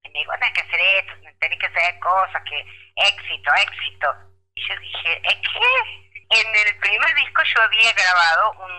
y 0.05 0.09
me 0.11 0.19
dijo, 0.21 0.33
tenés 0.33 0.53
que 0.53 0.61
hacer 0.61 0.81
esto, 0.81 1.15
tenés 1.41 1.59
que 1.59 1.67
hacer 1.67 1.99
cosas, 1.99 2.43
que 2.49 2.61
éxito, 2.97 3.51
éxito. 3.55 4.15
Y 4.55 4.69
yo 4.69 4.77
dije, 4.81 5.13
¿eh, 5.17 5.41
¿qué? 5.43 6.12
En 6.33 6.57
el 6.57 6.79
primer 6.79 7.15
disco 7.15 7.43
yo 7.43 7.61
había 7.61 7.93
grabado 7.93 8.53
un, 8.53 8.73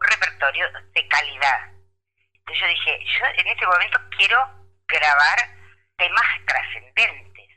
repertorio 0.00 0.66
de 0.94 1.08
calidad. 1.08 1.72
Entonces 2.32 2.60
yo 2.62 2.66
dije, 2.68 2.98
yo 3.04 3.26
en 3.26 3.46
este 3.46 3.66
momento 3.66 4.00
quiero 4.16 4.38
grabar 4.86 5.38
temas 5.98 6.46
trascendentes. 6.46 7.48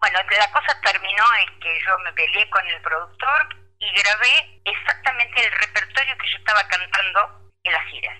Bueno, 0.00 0.18
la 0.30 0.50
cosa 0.50 0.80
terminó 0.80 1.24
en 1.36 1.60
que 1.60 1.80
yo 1.86 1.98
me 2.00 2.12
peleé 2.14 2.50
con 2.50 2.66
el 2.66 2.82
productor 2.82 3.48
y 3.78 3.92
grabé 3.92 4.60
exactamente 4.64 5.44
el 5.44 5.52
repertorio 5.52 6.18
que 6.18 6.28
yo 6.28 6.38
estaba 6.38 6.66
cantando 6.66 7.52
en 7.62 7.72
las 7.72 7.86
giras. 7.86 8.18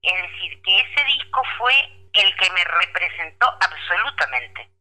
Es 0.00 0.22
decir, 0.30 0.62
que 0.62 0.78
ese 0.78 1.04
disco 1.04 1.42
fue 1.58 1.74
el 2.14 2.36
que 2.36 2.50
me 2.52 2.64
representó 2.64 3.54
absolutamente. 3.60 4.73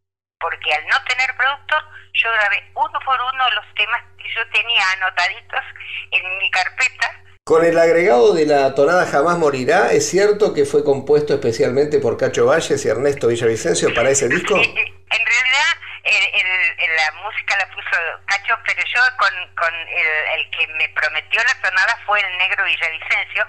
Porque 0.43 0.73
al 0.73 0.85
no 0.87 1.01
tener 1.05 1.33
productor, 1.37 1.81
yo 2.11 2.29
grabé 2.33 2.69
uno 2.75 2.99
por 3.05 3.15
uno 3.15 3.49
los 3.51 3.65
temas 3.75 4.03
que 4.17 4.27
yo 4.35 4.41
tenía 4.51 4.83
anotaditos 4.91 5.63
en 6.11 6.37
mi 6.37 6.51
carpeta. 6.51 7.23
Con 7.45 7.63
el 7.63 7.79
agregado 7.79 8.33
de 8.33 8.45
la 8.45 8.75
tonada 8.75 9.05
Jamás 9.07 9.37
Morirá, 9.37 9.93
¿es 9.93 10.09
cierto 10.09 10.53
que 10.53 10.65
fue 10.65 10.83
compuesto 10.83 11.33
especialmente 11.33 11.99
por 11.99 12.17
Cacho 12.17 12.45
Valles 12.45 12.83
y 12.85 12.89
Ernesto 12.89 13.27
Villavicencio 13.29 13.93
para 13.93 14.09
ese 14.09 14.27
disco? 14.27 14.55
en 14.57 14.75
realidad, 14.75 15.71
el- 16.03 16.29
el- 16.41 16.75
el- 16.83 16.95
la 16.97 17.11
música 17.23 17.55
la 17.57 17.67
puso 17.73 17.95
Cacho, 18.27 18.59
pero 18.65 18.83
yo 18.85 18.99
con, 19.17 19.55
con 19.55 19.73
el, 19.73 20.07
el 20.39 20.51
que 20.51 20.67
me 20.75 20.89
prometió 20.89 21.41
la 21.41 21.55
tonada 21.69 21.97
fue 22.05 22.19
el 22.19 22.37
negro 22.37 22.65
Villavicencio, 22.65 23.47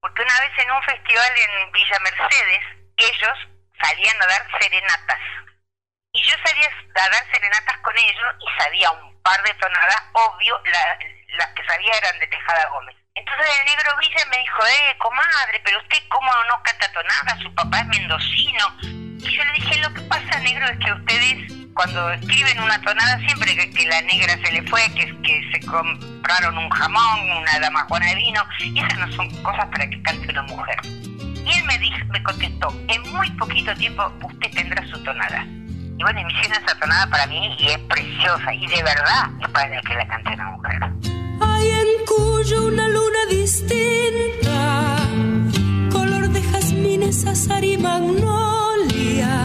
porque 0.00 0.22
una 0.22 0.40
vez 0.40 0.52
en 0.62 0.70
un 0.70 0.82
festival 0.84 1.32
en 1.36 1.72
Villa 1.72 1.98
Mercedes, 2.06 2.62
ellos 2.98 3.38
salían 3.82 4.16
a 4.22 4.26
dar 4.26 4.42
serenatas. 4.60 5.18
Y 6.12 6.20
yo 6.22 6.34
salía 6.44 6.66
a 6.66 7.08
dar 7.08 7.24
serenatas 7.32 7.78
con 7.78 7.96
ellos 7.96 8.34
y 8.40 8.62
sabía 8.62 8.90
un 8.90 9.14
par 9.22 9.40
de 9.44 9.54
tonadas, 9.54 10.02
obvio, 10.12 10.60
la- 10.64 10.98
las 11.38 11.46
que 11.54 11.64
sabía 11.64 11.92
eran 11.98 12.18
de 12.18 12.26
Tejada 12.26 12.68
Gómez. 12.70 12.96
Entonces 13.14 13.46
el 13.60 13.64
negro 13.66 13.96
Villa 14.00 14.24
me 14.30 14.38
dijo, 14.38 14.66
eh, 14.66 14.96
comadre, 14.98 15.60
pero 15.64 15.78
usted 15.78 15.98
cómo 16.08 16.32
no 16.48 16.60
canta 16.64 16.92
tonada, 16.92 17.38
su 17.40 17.54
papá 17.54 17.80
es 17.80 17.86
mendocino. 17.86 18.66
Y 18.82 19.30
yo 19.36 19.44
le 19.44 19.52
dije, 19.52 19.76
lo 19.78 19.94
que 19.94 20.00
pasa, 20.02 20.38
negro, 20.40 20.66
es 20.66 20.78
que 20.84 20.92
ustedes 20.92 21.52
cuando 21.74 22.10
escriben 22.12 22.60
una 22.60 22.82
tonada 22.82 23.16
siempre 23.20 23.54
que, 23.54 23.86
la 23.86 24.00
negra 24.02 24.34
se 24.44 24.52
le 24.52 24.62
fue, 24.68 24.82
que, 24.94 25.06
que 25.22 25.50
se 25.52 25.64
compraron 25.64 26.58
un 26.58 26.70
jamón, 26.70 27.30
una 27.30 27.58
dama 27.60 27.84
juana 27.88 28.06
de 28.06 28.14
vino, 28.16 28.44
y 28.58 28.80
esas 28.80 28.98
no 28.98 29.12
son 29.12 29.30
cosas 29.44 29.66
para 29.66 29.88
que 29.88 30.02
cante 30.02 30.28
una 30.30 30.42
mujer. 30.42 30.76
Y 30.84 31.52
él 31.56 31.64
me 31.64 31.78
dijo, 31.78 32.04
me 32.08 32.22
contestó, 32.24 32.68
en 32.88 33.02
muy 33.12 33.30
poquito 33.32 33.72
tiempo 33.76 34.12
usted 34.22 34.50
tendrá 34.50 34.84
su 34.88 35.02
tonada. 35.04 35.46
Y 36.00 36.02
bueno, 36.02 36.20
esa 36.28 36.78
tonada 36.80 37.06
para 37.10 37.26
mí 37.26 37.54
y 37.58 37.66
es 37.68 37.78
preciosa, 37.80 38.54
y 38.54 38.66
de 38.68 38.82
verdad 38.82 39.28
es 39.38 39.48
para 39.48 39.82
que 39.82 39.94
la 39.94 40.08
cante 40.08 40.32
una 40.32 40.50
mujer. 40.52 40.80
Ay, 41.42 41.70
Cuyo 42.06 42.68
una 42.68 42.88
luna 42.88 43.26
distinta, 43.28 44.96
color 45.92 46.30
de 46.30 46.42
jazmines, 46.42 47.26
azar 47.26 47.62
y 47.62 47.76
magnolias, 47.76 49.42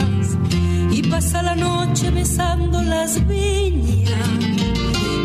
y 0.92 1.04
pasa 1.10 1.42
la 1.42 1.56
noche 1.56 2.10
besando 2.12 2.82
las 2.82 3.28
viñas 3.28 4.30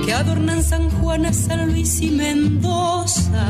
que 0.05 0.13
adornan 0.13 0.65
San 0.65 0.91
Juan, 0.91 1.33
San 1.33 1.71
Luis 1.71 2.01
y 2.01 2.11
Mendoza. 2.11 3.47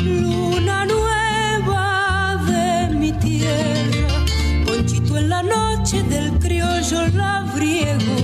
Luna 0.00 0.86
nueva 0.86 2.42
de 2.46 2.88
mi 2.96 3.12
tierra, 3.12 4.03
en 5.18 5.28
la 5.28 5.42
noche 5.42 6.02
del 6.04 6.38
criollo 6.38 7.06
labriego, 7.08 8.16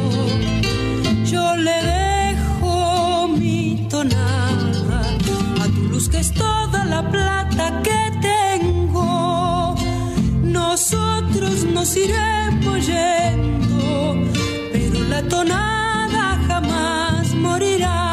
yo 1.24 1.56
le 1.56 1.76
dejo 1.94 3.28
mi 3.28 3.86
tonada 3.88 5.02
a 5.62 5.64
tu 5.74 5.82
luz 5.90 6.08
que 6.08 6.18
es 6.18 6.32
toda 6.32 6.84
la 6.84 7.02
plata 7.10 7.82
que 7.82 8.00
tengo. 8.20 9.76
Nosotros 10.42 11.64
nos 11.64 11.96
iremos 11.96 12.86
yendo, 12.86 14.16
pero 14.72 15.04
la 15.08 15.22
tonada 15.22 16.38
jamás 16.46 17.34
morirá. 17.34 18.09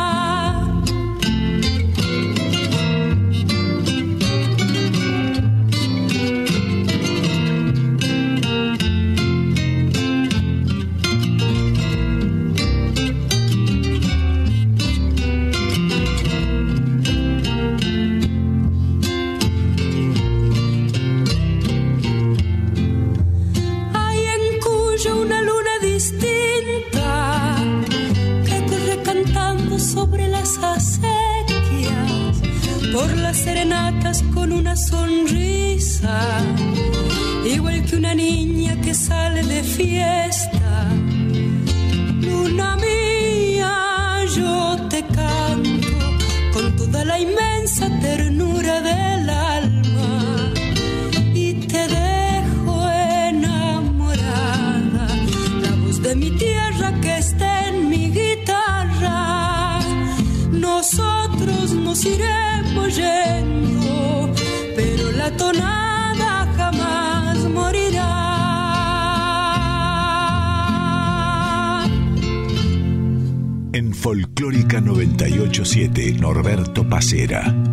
Norberto 77.00 77.67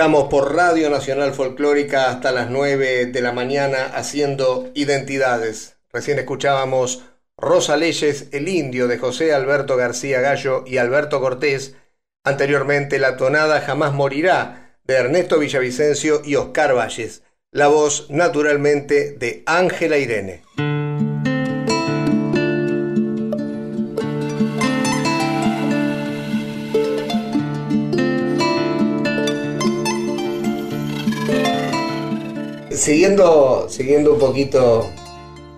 Estamos 0.00 0.28
por 0.28 0.56
Radio 0.56 0.88
Nacional 0.88 1.34
Folclórica 1.34 2.08
hasta 2.08 2.32
las 2.32 2.48
9 2.48 3.04
de 3.04 3.20
la 3.20 3.32
mañana 3.32 3.84
haciendo 3.84 4.70
identidades. 4.72 5.76
Recién 5.92 6.18
escuchábamos 6.18 7.04
Rosa 7.36 7.76
Leyes, 7.76 8.28
El 8.32 8.48
Indio 8.48 8.88
de 8.88 8.96
José 8.96 9.34
Alberto 9.34 9.76
García 9.76 10.22
Gallo 10.22 10.64
y 10.66 10.78
Alberto 10.78 11.20
Cortés. 11.20 11.76
Anteriormente 12.24 12.98
La 12.98 13.18
Tonada 13.18 13.60
Jamás 13.60 13.92
Morirá 13.92 14.78
de 14.84 14.94
Ernesto 14.94 15.38
Villavicencio 15.38 16.22
y 16.24 16.36
Oscar 16.36 16.74
Valles. 16.74 17.22
La 17.52 17.68
voz 17.68 18.06
naturalmente 18.08 19.12
de 19.12 19.42
Ángela 19.44 19.98
Irene. 19.98 20.44
Siguiendo, 32.80 33.68
siguiendo 33.68 34.14
un 34.14 34.18
poquito 34.18 34.90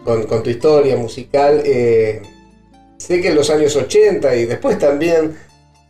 con, 0.05 0.43
tu 0.43 0.51
historia 0.51 0.97
musical, 0.97 1.63
eh, 1.65 2.21
sé 2.99 3.21
que 3.23 3.29
en 3.29 3.37
los 3.37 3.49
años 3.49 3.77
80 3.77 4.35
y 4.35 4.47
después 4.47 4.77
también 4.77 5.39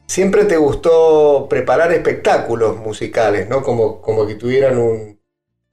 siempre 0.06 0.44
te 0.44 0.58
gustó 0.58 1.46
preparar 1.48 1.90
espectáculos 1.90 2.76
musicales, 2.76 3.48
¿no? 3.48 3.62
Como, 3.62 4.02
como 4.02 4.26
que 4.26 4.34
tuvieran 4.34 4.76
un, 4.76 5.22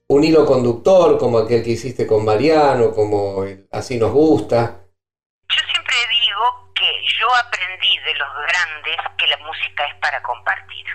un 0.08 0.24
hilo 0.24 0.46
conductor, 0.46 1.18
como 1.18 1.36
aquel 1.36 1.62
que 1.62 1.72
hiciste 1.72 2.06
con 2.06 2.24
Mariano, 2.24 2.92
como 2.92 3.44
el 3.44 3.68
Así 3.70 3.98
nos 3.98 4.12
gusta. 4.12 4.80
Yo 5.46 5.62
siempre 5.70 5.94
digo 6.08 6.72
que 6.74 6.90
yo 7.20 7.28
aprendí 7.36 7.98
de 7.98 8.14
los 8.14 8.28
grandes 8.48 8.96
que 9.18 9.26
la 9.26 9.36
música 9.36 9.84
es 9.84 9.94
para 10.00 10.22
compartir. 10.22 10.86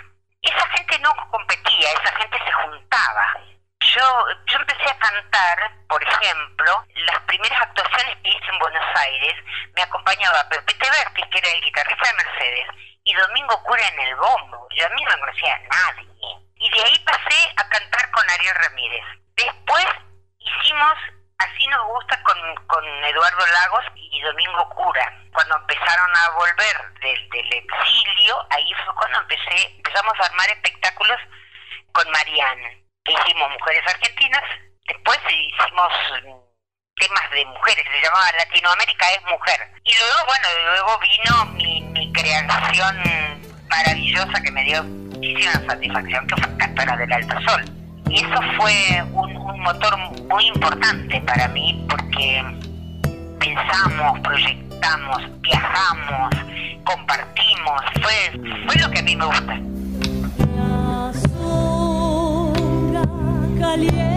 Esa 0.41 0.67
gente 0.75 0.97
no 1.03 1.11
competía, 1.29 1.87
esa 2.01 2.15
gente 2.17 2.37
se 2.43 2.51
juntaba. 2.51 3.54
Yo, 3.93 4.25
yo 4.47 4.57
empecé 4.57 4.89
a 4.89 4.97
cantar, 4.97 5.71
por 5.87 6.01
ejemplo, 6.03 6.85
las 6.95 7.19
primeras 7.21 7.61
actuaciones 7.61 8.17
que 8.23 8.29
hice 8.29 8.45
en 8.51 8.59
Buenos 8.59 8.85
Aires, 8.95 9.35
me 9.75 9.81
acompañaba 9.83 10.49
Pepe 10.49 10.73
Vertis, 10.79 11.25
que 11.31 11.37
era 11.37 11.49
el 11.49 11.61
guitarrista 11.61 12.07
de 12.07 12.23
Mercedes, 12.23 12.67
y 13.03 13.13
Domingo 13.13 13.61
Cura 13.63 13.87
en 13.87 13.99
el 13.99 14.15
bombo. 14.15 14.67
Yo 14.75 14.85
a 14.85 14.89
mí 14.89 15.03
no 15.03 15.11
me 15.11 15.19
conocía 15.19 15.59
nadie. 15.71 16.09
Y 16.57 16.69
de 16.69 16.83
ahí 16.83 16.99
pasé 17.05 17.53
a 17.57 17.69
cantar 17.69 18.11
con 18.11 18.29
Ariel 18.29 18.55
Ramírez. 18.55 19.03
Después 19.35 19.85
hicimos 20.39 20.97
Así 21.37 21.67
nos 21.67 21.85
gusta 21.87 22.21
con, 22.23 22.37
con 22.67 22.85
Eduardo 23.03 23.45
Lagos 23.45 23.85
y 23.95 24.21
Domingo 24.21 24.69
Cura. 24.69 25.13
Cuando 25.33 25.57
empezaron 25.57 26.09
a 26.15 26.29
volver 26.29 26.93
del, 27.01 27.29
del 27.29 27.53
exilio, 27.53 28.47
ahí 28.51 28.73
fue 28.85 28.95
cuando 28.95 29.19
empecé, 29.19 29.75
empezamos 29.75 30.13
a 30.19 30.25
armar 30.25 30.49
espectáculos 30.49 31.19
con 31.91 32.09
Mariana. 32.09 32.69
Hicimos 33.07 33.51
Mujeres 33.51 33.83
Argentinas, 33.87 34.41
después 34.87 35.19
hicimos 35.29 35.93
mm, 36.23 36.45
temas 36.95 37.31
de 37.31 37.45
mujeres, 37.45 37.85
se 37.91 38.01
llamaba 38.01 38.31
Latinoamérica 38.39 39.11
es 39.11 39.21
Mujer. 39.29 39.59
Y 39.83 39.91
luego, 39.99 40.25
bueno, 40.25 40.47
luego 40.71 40.99
vino 40.99 41.45
mi, 41.53 41.81
mi 41.93 42.11
creación 42.13 42.95
maravillosa 43.69 44.41
que 44.41 44.51
me 44.51 44.63
dio 44.63 44.83
muchísima 44.83 45.53
satisfacción, 45.67 46.27
que 46.27 46.41
fue 46.41 46.57
Cantora 46.57 46.97
del 46.97 47.13
Alto 47.13 47.35
Sol. 47.41 47.65
Y 48.09 48.23
eso 48.23 48.41
fue 48.57 49.03
un, 49.11 49.45
motor 49.61 49.97
muy 49.97 50.45
importante 50.47 51.19
para 51.21 51.47
mí 51.47 51.85
porque 51.89 52.43
pensamos, 53.39 54.19
proyectamos, 54.19 55.41
viajamos, 55.41 56.29
compartimos, 56.83 57.81
fue, 58.01 58.31
fue 58.65 58.75
lo 58.79 58.91
que 58.91 58.99
a 58.99 59.03
mí 59.03 59.15
me 59.15 59.25
gusta. 59.25 59.59
valiente. 63.75 64.14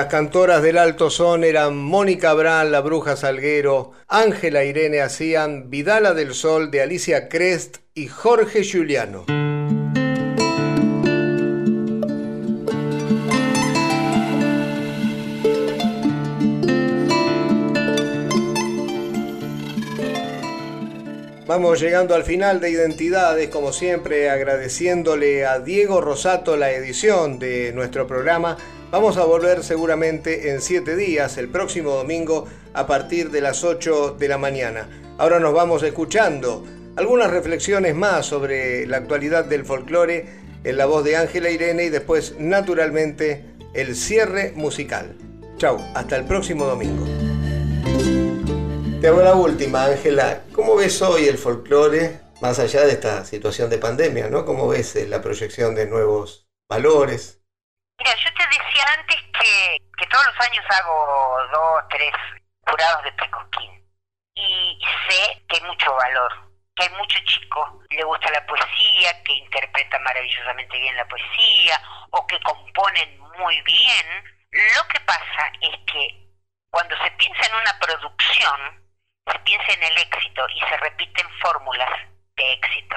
Las 0.00 0.08
cantoras 0.08 0.62
del 0.62 0.78
alto 0.78 1.10
son 1.10 1.44
eran 1.44 1.76
Mónica 1.76 2.32
Brán, 2.32 2.72
la 2.72 2.80
bruja 2.80 3.16
Salguero, 3.16 3.92
Ángela 4.08 4.64
Irene 4.64 5.02
Hacían, 5.02 5.68
Vidala 5.68 6.14
del 6.14 6.32
Sol 6.32 6.70
de 6.70 6.80
Alicia 6.80 7.28
Crest 7.28 7.80
y 7.92 8.06
Jorge 8.08 8.62
Giuliano. 8.64 9.26
Vamos 21.46 21.78
llegando 21.78 22.14
al 22.14 22.24
final 22.24 22.58
de 22.60 22.70
Identidades, 22.70 23.50
como 23.50 23.70
siempre, 23.74 24.30
agradeciéndole 24.30 25.44
a 25.44 25.58
Diego 25.58 26.00
Rosato 26.00 26.56
la 26.56 26.70
edición 26.70 27.38
de 27.38 27.72
nuestro 27.74 28.06
programa. 28.06 28.56
Vamos 28.90 29.18
a 29.18 29.24
volver 29.24 29.62
seguramente 29.62 30.50
en 30.50 30.60
siete 30.60 30.96
días, 30.96 31.38
el 31.38 31.48
próximo 31.48 31.92
domingo, 31.92 32.48
a 32.74 32.88
partir 32.88 33.30
de 33.30 33.40
las 33.40 33.62
8 33.62 34.16
de 34.18 34.26
la 34.26 34.36
mañana. 34.36 34.88
Ahora 35.16 35.38
nos 35.38 35.54
vamos 35.54 35.84
escuchando 35.84 36.66
algunas 36.96 37.30
reflexiones 37.30 37.94
más 37.94 38.26
sobre 38.26 38.88
la 38.88 38.96
actualidad 38.96 39.44
del 39.44 39.64
folclore 39.64 40.26
en 40.64 40.76
la 40.76 40.86
voz 40.86 41.04
de 41.04 41.14
Ángela 41.16 41.50
Irene 41.50 41.84
y 41.84 41.88
después, 41.88 42.34
naturalmente, 42.40 43.44
el 43.74 43.94
cierre 43.94 44.54
musical. 44.56 45.16
Chau, 45.56 45.78
hasta 45.94 46.16
el 46.16 46.24
próximo 46.24 46.64
domingo. 46.64 47.06
Te 49.00 49.06
hago 49.06 49.22
la 49.22 49.36
última, 49.36 49.84
Ángela. 49.84 50.42
¿Cómo 50.52 50.74
ves 50.74 51.00
hoy 51.00 51.26
el 51.26 51.38
folclore, 51.38 52.18
más 52.42 52.58
allá 52.58 52.84
de 52.84 52.92
esta 52.92 53.24
situación 53.24 53.70
de 53.70 53.78
pandemia, 53.78 54.28
¿no? 54.28 54.44
¿Cómo 54.44 54.66
ves 54.66 54.96
eh, 54.96 55.06
la 55.06 55.22
proyección 55.22 55.76
de 55.76 55.86
nuevos 55.86 56.50
valores? 56.68 57.39
Mira, 58.00 58.14
yo 58.16 58.32
te 58.32 58.46
decía 58.46 58.84
antes 58.96 59.16
que, 59.38 59.78
que 59.98 60.06
todos 60.06 60.24
los 60.24 60.48
años 60.48 60.64
hago 60.70 61.48
dos, 61.52 61.82
tres 61.90 62.14
jurados 62.66 63.04
de 63.04 63.12
precosquín. 63.12 63.84
Y 64.34 64.80
sé 65.06 65.44
que 65.46 65.56
hay 65.56 65.62
mucho 65.64 65.94
valor, 65.94 66.32
que 66.74 66.84
hay 66.84 66.88
mucho 66.96 67.18
chico, 67.26 67.82
le 67.90 68.02
gusta 68.04 68.30
la 68.30 68.46
poesía, 68.46 69.22
que 69.22 69.32
interpreta 69.34 69.98
maravillosamente 69.98 70.78
bien 70.78 70.96
la 70.96 71.06
poesía, 71.08 71.78
o 72.12 72.26
que 72.26 72.40
componen 72.40 73.20
muy 73.38 73.60
bien. 73.62 74.24
Lo 74.50 74.88
que 74.88 75.00
pasa 75.00 75.52
es 75.60 75.76
que 75.92 76.26
cuando 76.70 76.96
se 77.04 77.10
piensa 77.12 77.46
en 77.50 77.54
una 77.54 77.78
producción, 77.80 78.82
se 79.30 79.38
piensa 79.40 79.72
en 79.74 79.82
el 79.82 79.98
éxito 79.98 80.48
y 80.48 80.60
se 80.60 80.76
repiten 80.78 81.28
fórmulas 81.42 81.90
de 82.36 82.52
éxito. 82.54 82.96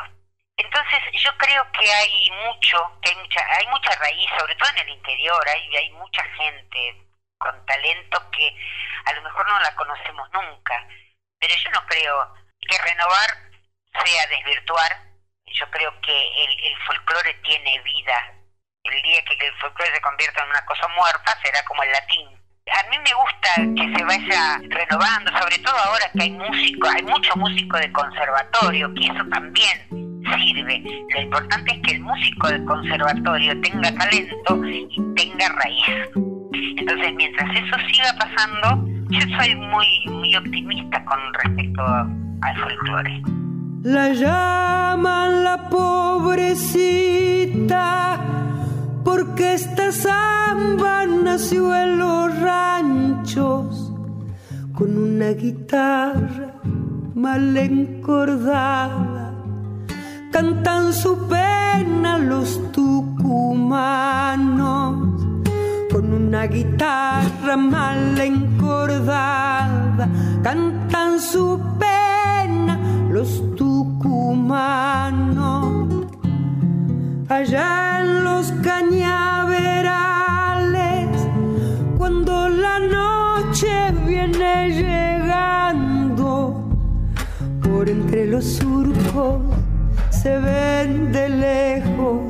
Entonces 0.57 0.99
yo 1.13 1.35
creo 1.37 1.65
que 1.71 1.91
hay 1.91 2.29
mucho, 2.45 2.99
que 3.01 3.09
hay 3.09 3.15
mucha, 3.15 3.41
hay 3.57 3.67
mucha 3.67 3.91
raíz, 3.99 4.29
sobre 4.37 4.55
todo 4.55 4.69
en 4.69 4.79
el 4.79 4.89
interior, 4.89 5.49
hay, 5.49 5.75
hay 5.75 5.89
mucha 5.91 6.23
gente 6.23 7.07
con 7.39 7.65
talento 7.65 8.29
que 8.31 8.55
a 9.05 9.13
lo 9.13 9.21
mejor 9.23 9.47
no 9.47 9.59
la 9.59 9.75
conocemos 9.75 10.29
nunca, 10.31 10.87
pero 11.39 11.55
yo 11.55 11.71
no 11.71 11.85
creo 11.87 12.33
que 12.61 12.77
renovar 12.77 13.29
sea 14.05 14.27
desvirtuar, 14.27 15.01
yo 15.47 15.69
creo 15.71 16.01
que 16.01 16.43
el, 16.43 16.65
el 16.65 16.77
folclore 16.85 17.33
tiene 17.43 17.79
vida, 17.81 18.33
el 18.83 19.01
día 19.01 19.23
que 19.25 19.47
el 19.47 19.53
folclore 19.57 19.93
se 19.93 20.01
convierta 20.01 20.43
en 20.43 20.49
una 20.49 20.65
cosa 20.65 20.87
muerta 20.89 21.37
será 21.43 21.63
como 21.65 21.83
el 21.83 21.91
latín. 21.91 22.29
A 22.71 22.83
mí 22.89 22.97
me 22.99 23.13
gusta 23.13 23.55
que 23.75 23.97
se 23.97 24.03
vaya 24.05 24.59
renovando, 24.69 25.37
sobre 25.37 25.59
todo 25.59 25.77
ahora 25.77 26.09
que 26.13 26.23
hay 26.23 26.31
músico, 26.31 26.87
hay 26.87 27.03
mucho 27.03 27.35
músico 27.35 27.77
de 27.77 27.91
conservatorio, 27.91 28.93
que 28.93 29.05
eso 29.05 29.25
también 29.29 30.12
sirve. 30.37 30.83
Lo 31.15 31.21
importante 31.21 31.73
es 31.73 31.79
que 31.81 31.95
el 31.95 32.01
músico 32.01 32.47
de 32.49 32.63
conservatorio 32.65 33.59
tenga 33.61 33.91
talento 33.95 34.61
y 34.67 34.87
tenga 35.15 35.49
raíz. 35.49 36.09
Entonces, 36.77 37.13
mientras 37.15 37.49
eso 37.55 37.75
siga 37.91 38.13
pasando, 38.19 38.85
yo 39.09 39.21
soy 39.37 39.55
muy, 39.55 39.87
muy 40.07 40.35
optimista 40.35 41.03
con 41.05 41.19
respecto 41.43 41.81
al 41.85 42.57
folclore. 42.57 43.21
La 43.83 44.13
llaman 44.13 45.43
la 45.43 45.69
pobrecita 45.69 47.03
porque 49.03 49.53
esta 49.53 49.91
samba 49.91 51.05
nació 51.05 51.75
en 51.75 51.99
los 51.99 52.39
ranchos 52.39 53.91
con 54.73 54.97
una 54.97 55.29
guitarra 55.31 56.53
mal 57.13 57.55
encordada. 57.57 59.32
Cantan 60.33 60.91
su 60.91 61.15
pena 61.27 62.17
los 62.17 62.59
tucumanos 62.71 63.77
con 65.91 66.11
una 66.11 66.47
guitarra 66.47 67.55
mal 67.55 68.19
encordada. 68.19 70.09
Cantan 70.41 71.19
su 71.19 71.61
pena 71.77 72.79
los 73.11 73.55
tucumanos 73.55 74.17
allá 77.29 77.99
en 77.99 78.23
los 78.23 78.51
cañaverales, 78.63 81.09
cuando 81.95 82.49
la 82.49 82.79
noche 82.79 83.93
viene 84.07 84.81
llegando, 84.81 86.59
por 87.61 87.87
entre 87.87 88.25
los 88.25 88.45
surcos 88.45 89.62
se 90.23 90.39
ven 90.39 91.11
de 91.11 91.27
lejos 91.27 92.21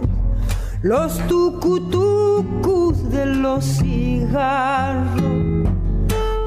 los 0.82 1.16
tucutucus 1.28 3.08
de 3.12 3.28
los 3.28 3.64
cigarros. 3.64 5.14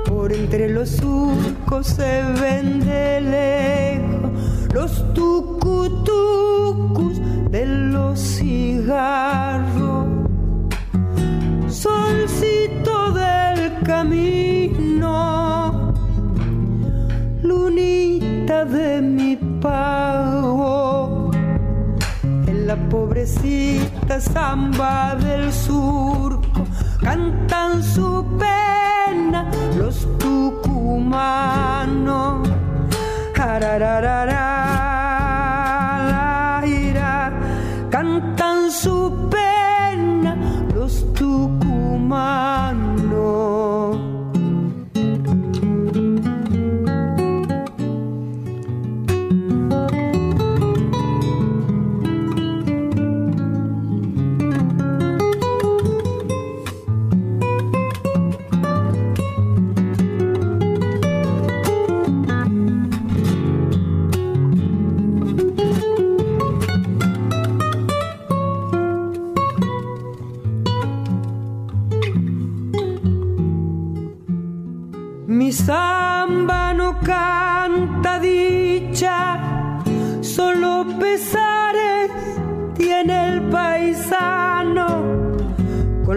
Por 0.08 0.32
entre 0.32 0.68
los 0.68 0.88
surcos 0.88 1.86
se 1.86 2.24
ven 2.40 2.80
de 2.80 3.20
lejos 3.20 4.32
los 4.74 5.14
tucutucus 5.14 7.20
de 7.52 7.64
los 7.64 8.18
cigarros. 8.18 10.06
Solcito 11.68 13.12
del 13.12 13.82
camino, 13.84 15.14
lunita 17.40 18.64
de 18.64 19.00
mi 19.00 19.36
pago, 19.60 21.15
la 22.66 22.74
pobrecita 22.74 24.20
samba 24.20 25.14
del 25.14 25.52
surco 25.52 26.66
cantan 27.00 27.80
su 27.80 28.24
pena 28.38 29.48
los 29.78 30.06
tucumanos. 30.18 31.46
La 36.18 36.62
ira, 36.66 37.32
cantan 37.88 38.70
su 38.72 39.28
pena 39.30 40.36
los 40.74 41.12
tucumanos. 41.14 42.85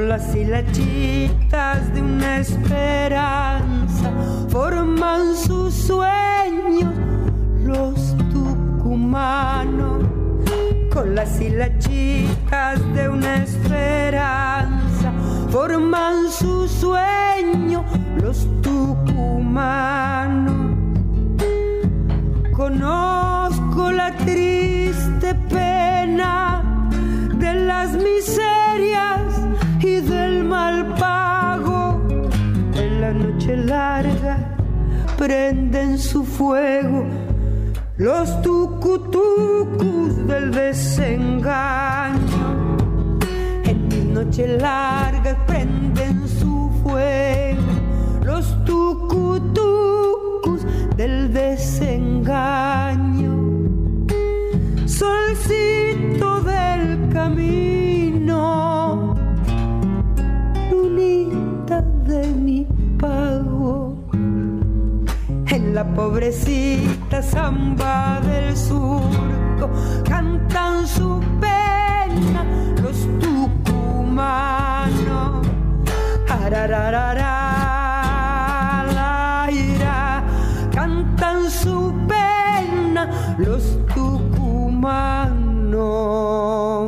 Las 0.10 0.36
hilachitas 0.36 1.94
de 1.94 2.02
una 2.02 2.40
esperanza 2.40 4.12
forman 4.50 5.36
sus 5.36 5.72
sueños 5.72 6.96
los 7.64 8.18
tucumanos. 8.34 10.04
Con 10.92 11.14
las 11.14 11.40
hilachitas 11.40 12.80
de 12.96 13.08
una 13.08 13.44
esperanza 13.44 15.14
forman 15.52 16.32
su 16.32 16.68
sueño 16.68 17.86
los 18.20 18.48
tucumanos. 18.64 20.76
Conozco 22.52 23.92
la 23.92 24.16
triste 24.16 25.36
pena 25.52 26.90
de 27.36 27.54
las 27.54 27.92
miserias 27.92 29.29
del 29.98 30.44
mal 30.44 30.94
pago. 30.96 32.00
En 32.76 33.02
la 33.02 33.12
noche 33.12 33.58
larga 33.58 34.38
prenden 35.18 35.98
su 35.98 36.24
fuego 36.24 37.06
los 37.98 38.40
tucutucus 38.42 40.28
del 40.28 40.52
desengaño. 40.52 42.18
En 43.66 43.88
mis 43.88 44.06
noches 44.06 44.62
largas 44.62 45.36
prenden 45.48 46.28
su 46.28 46.70
fuego 46.84 47.62
los 48.24 48.64
tucutucus 48.66 50.62
del 50.96 51.34
desengaño. 51.34 53.36
Solcito 54.86 56.42
del 56.42 57.10
camino, 57.12 57.69
pobrecita 66.00 67.22
samba 67.22 68.22
del 68.22 68.56
surco 68.56 69.70
cantan 70.08 70.88
su 70.88 71.22
pena 71.42 72.42
los 72.82 72.98
tucumanos. 73.20 74.16
Arararara. 76.30 77.36
cantan 80.72 81.52
su 81.52 81.94
pena 82.08 83.02
los 83.38 83.64
tucumanos. 83.94 85.30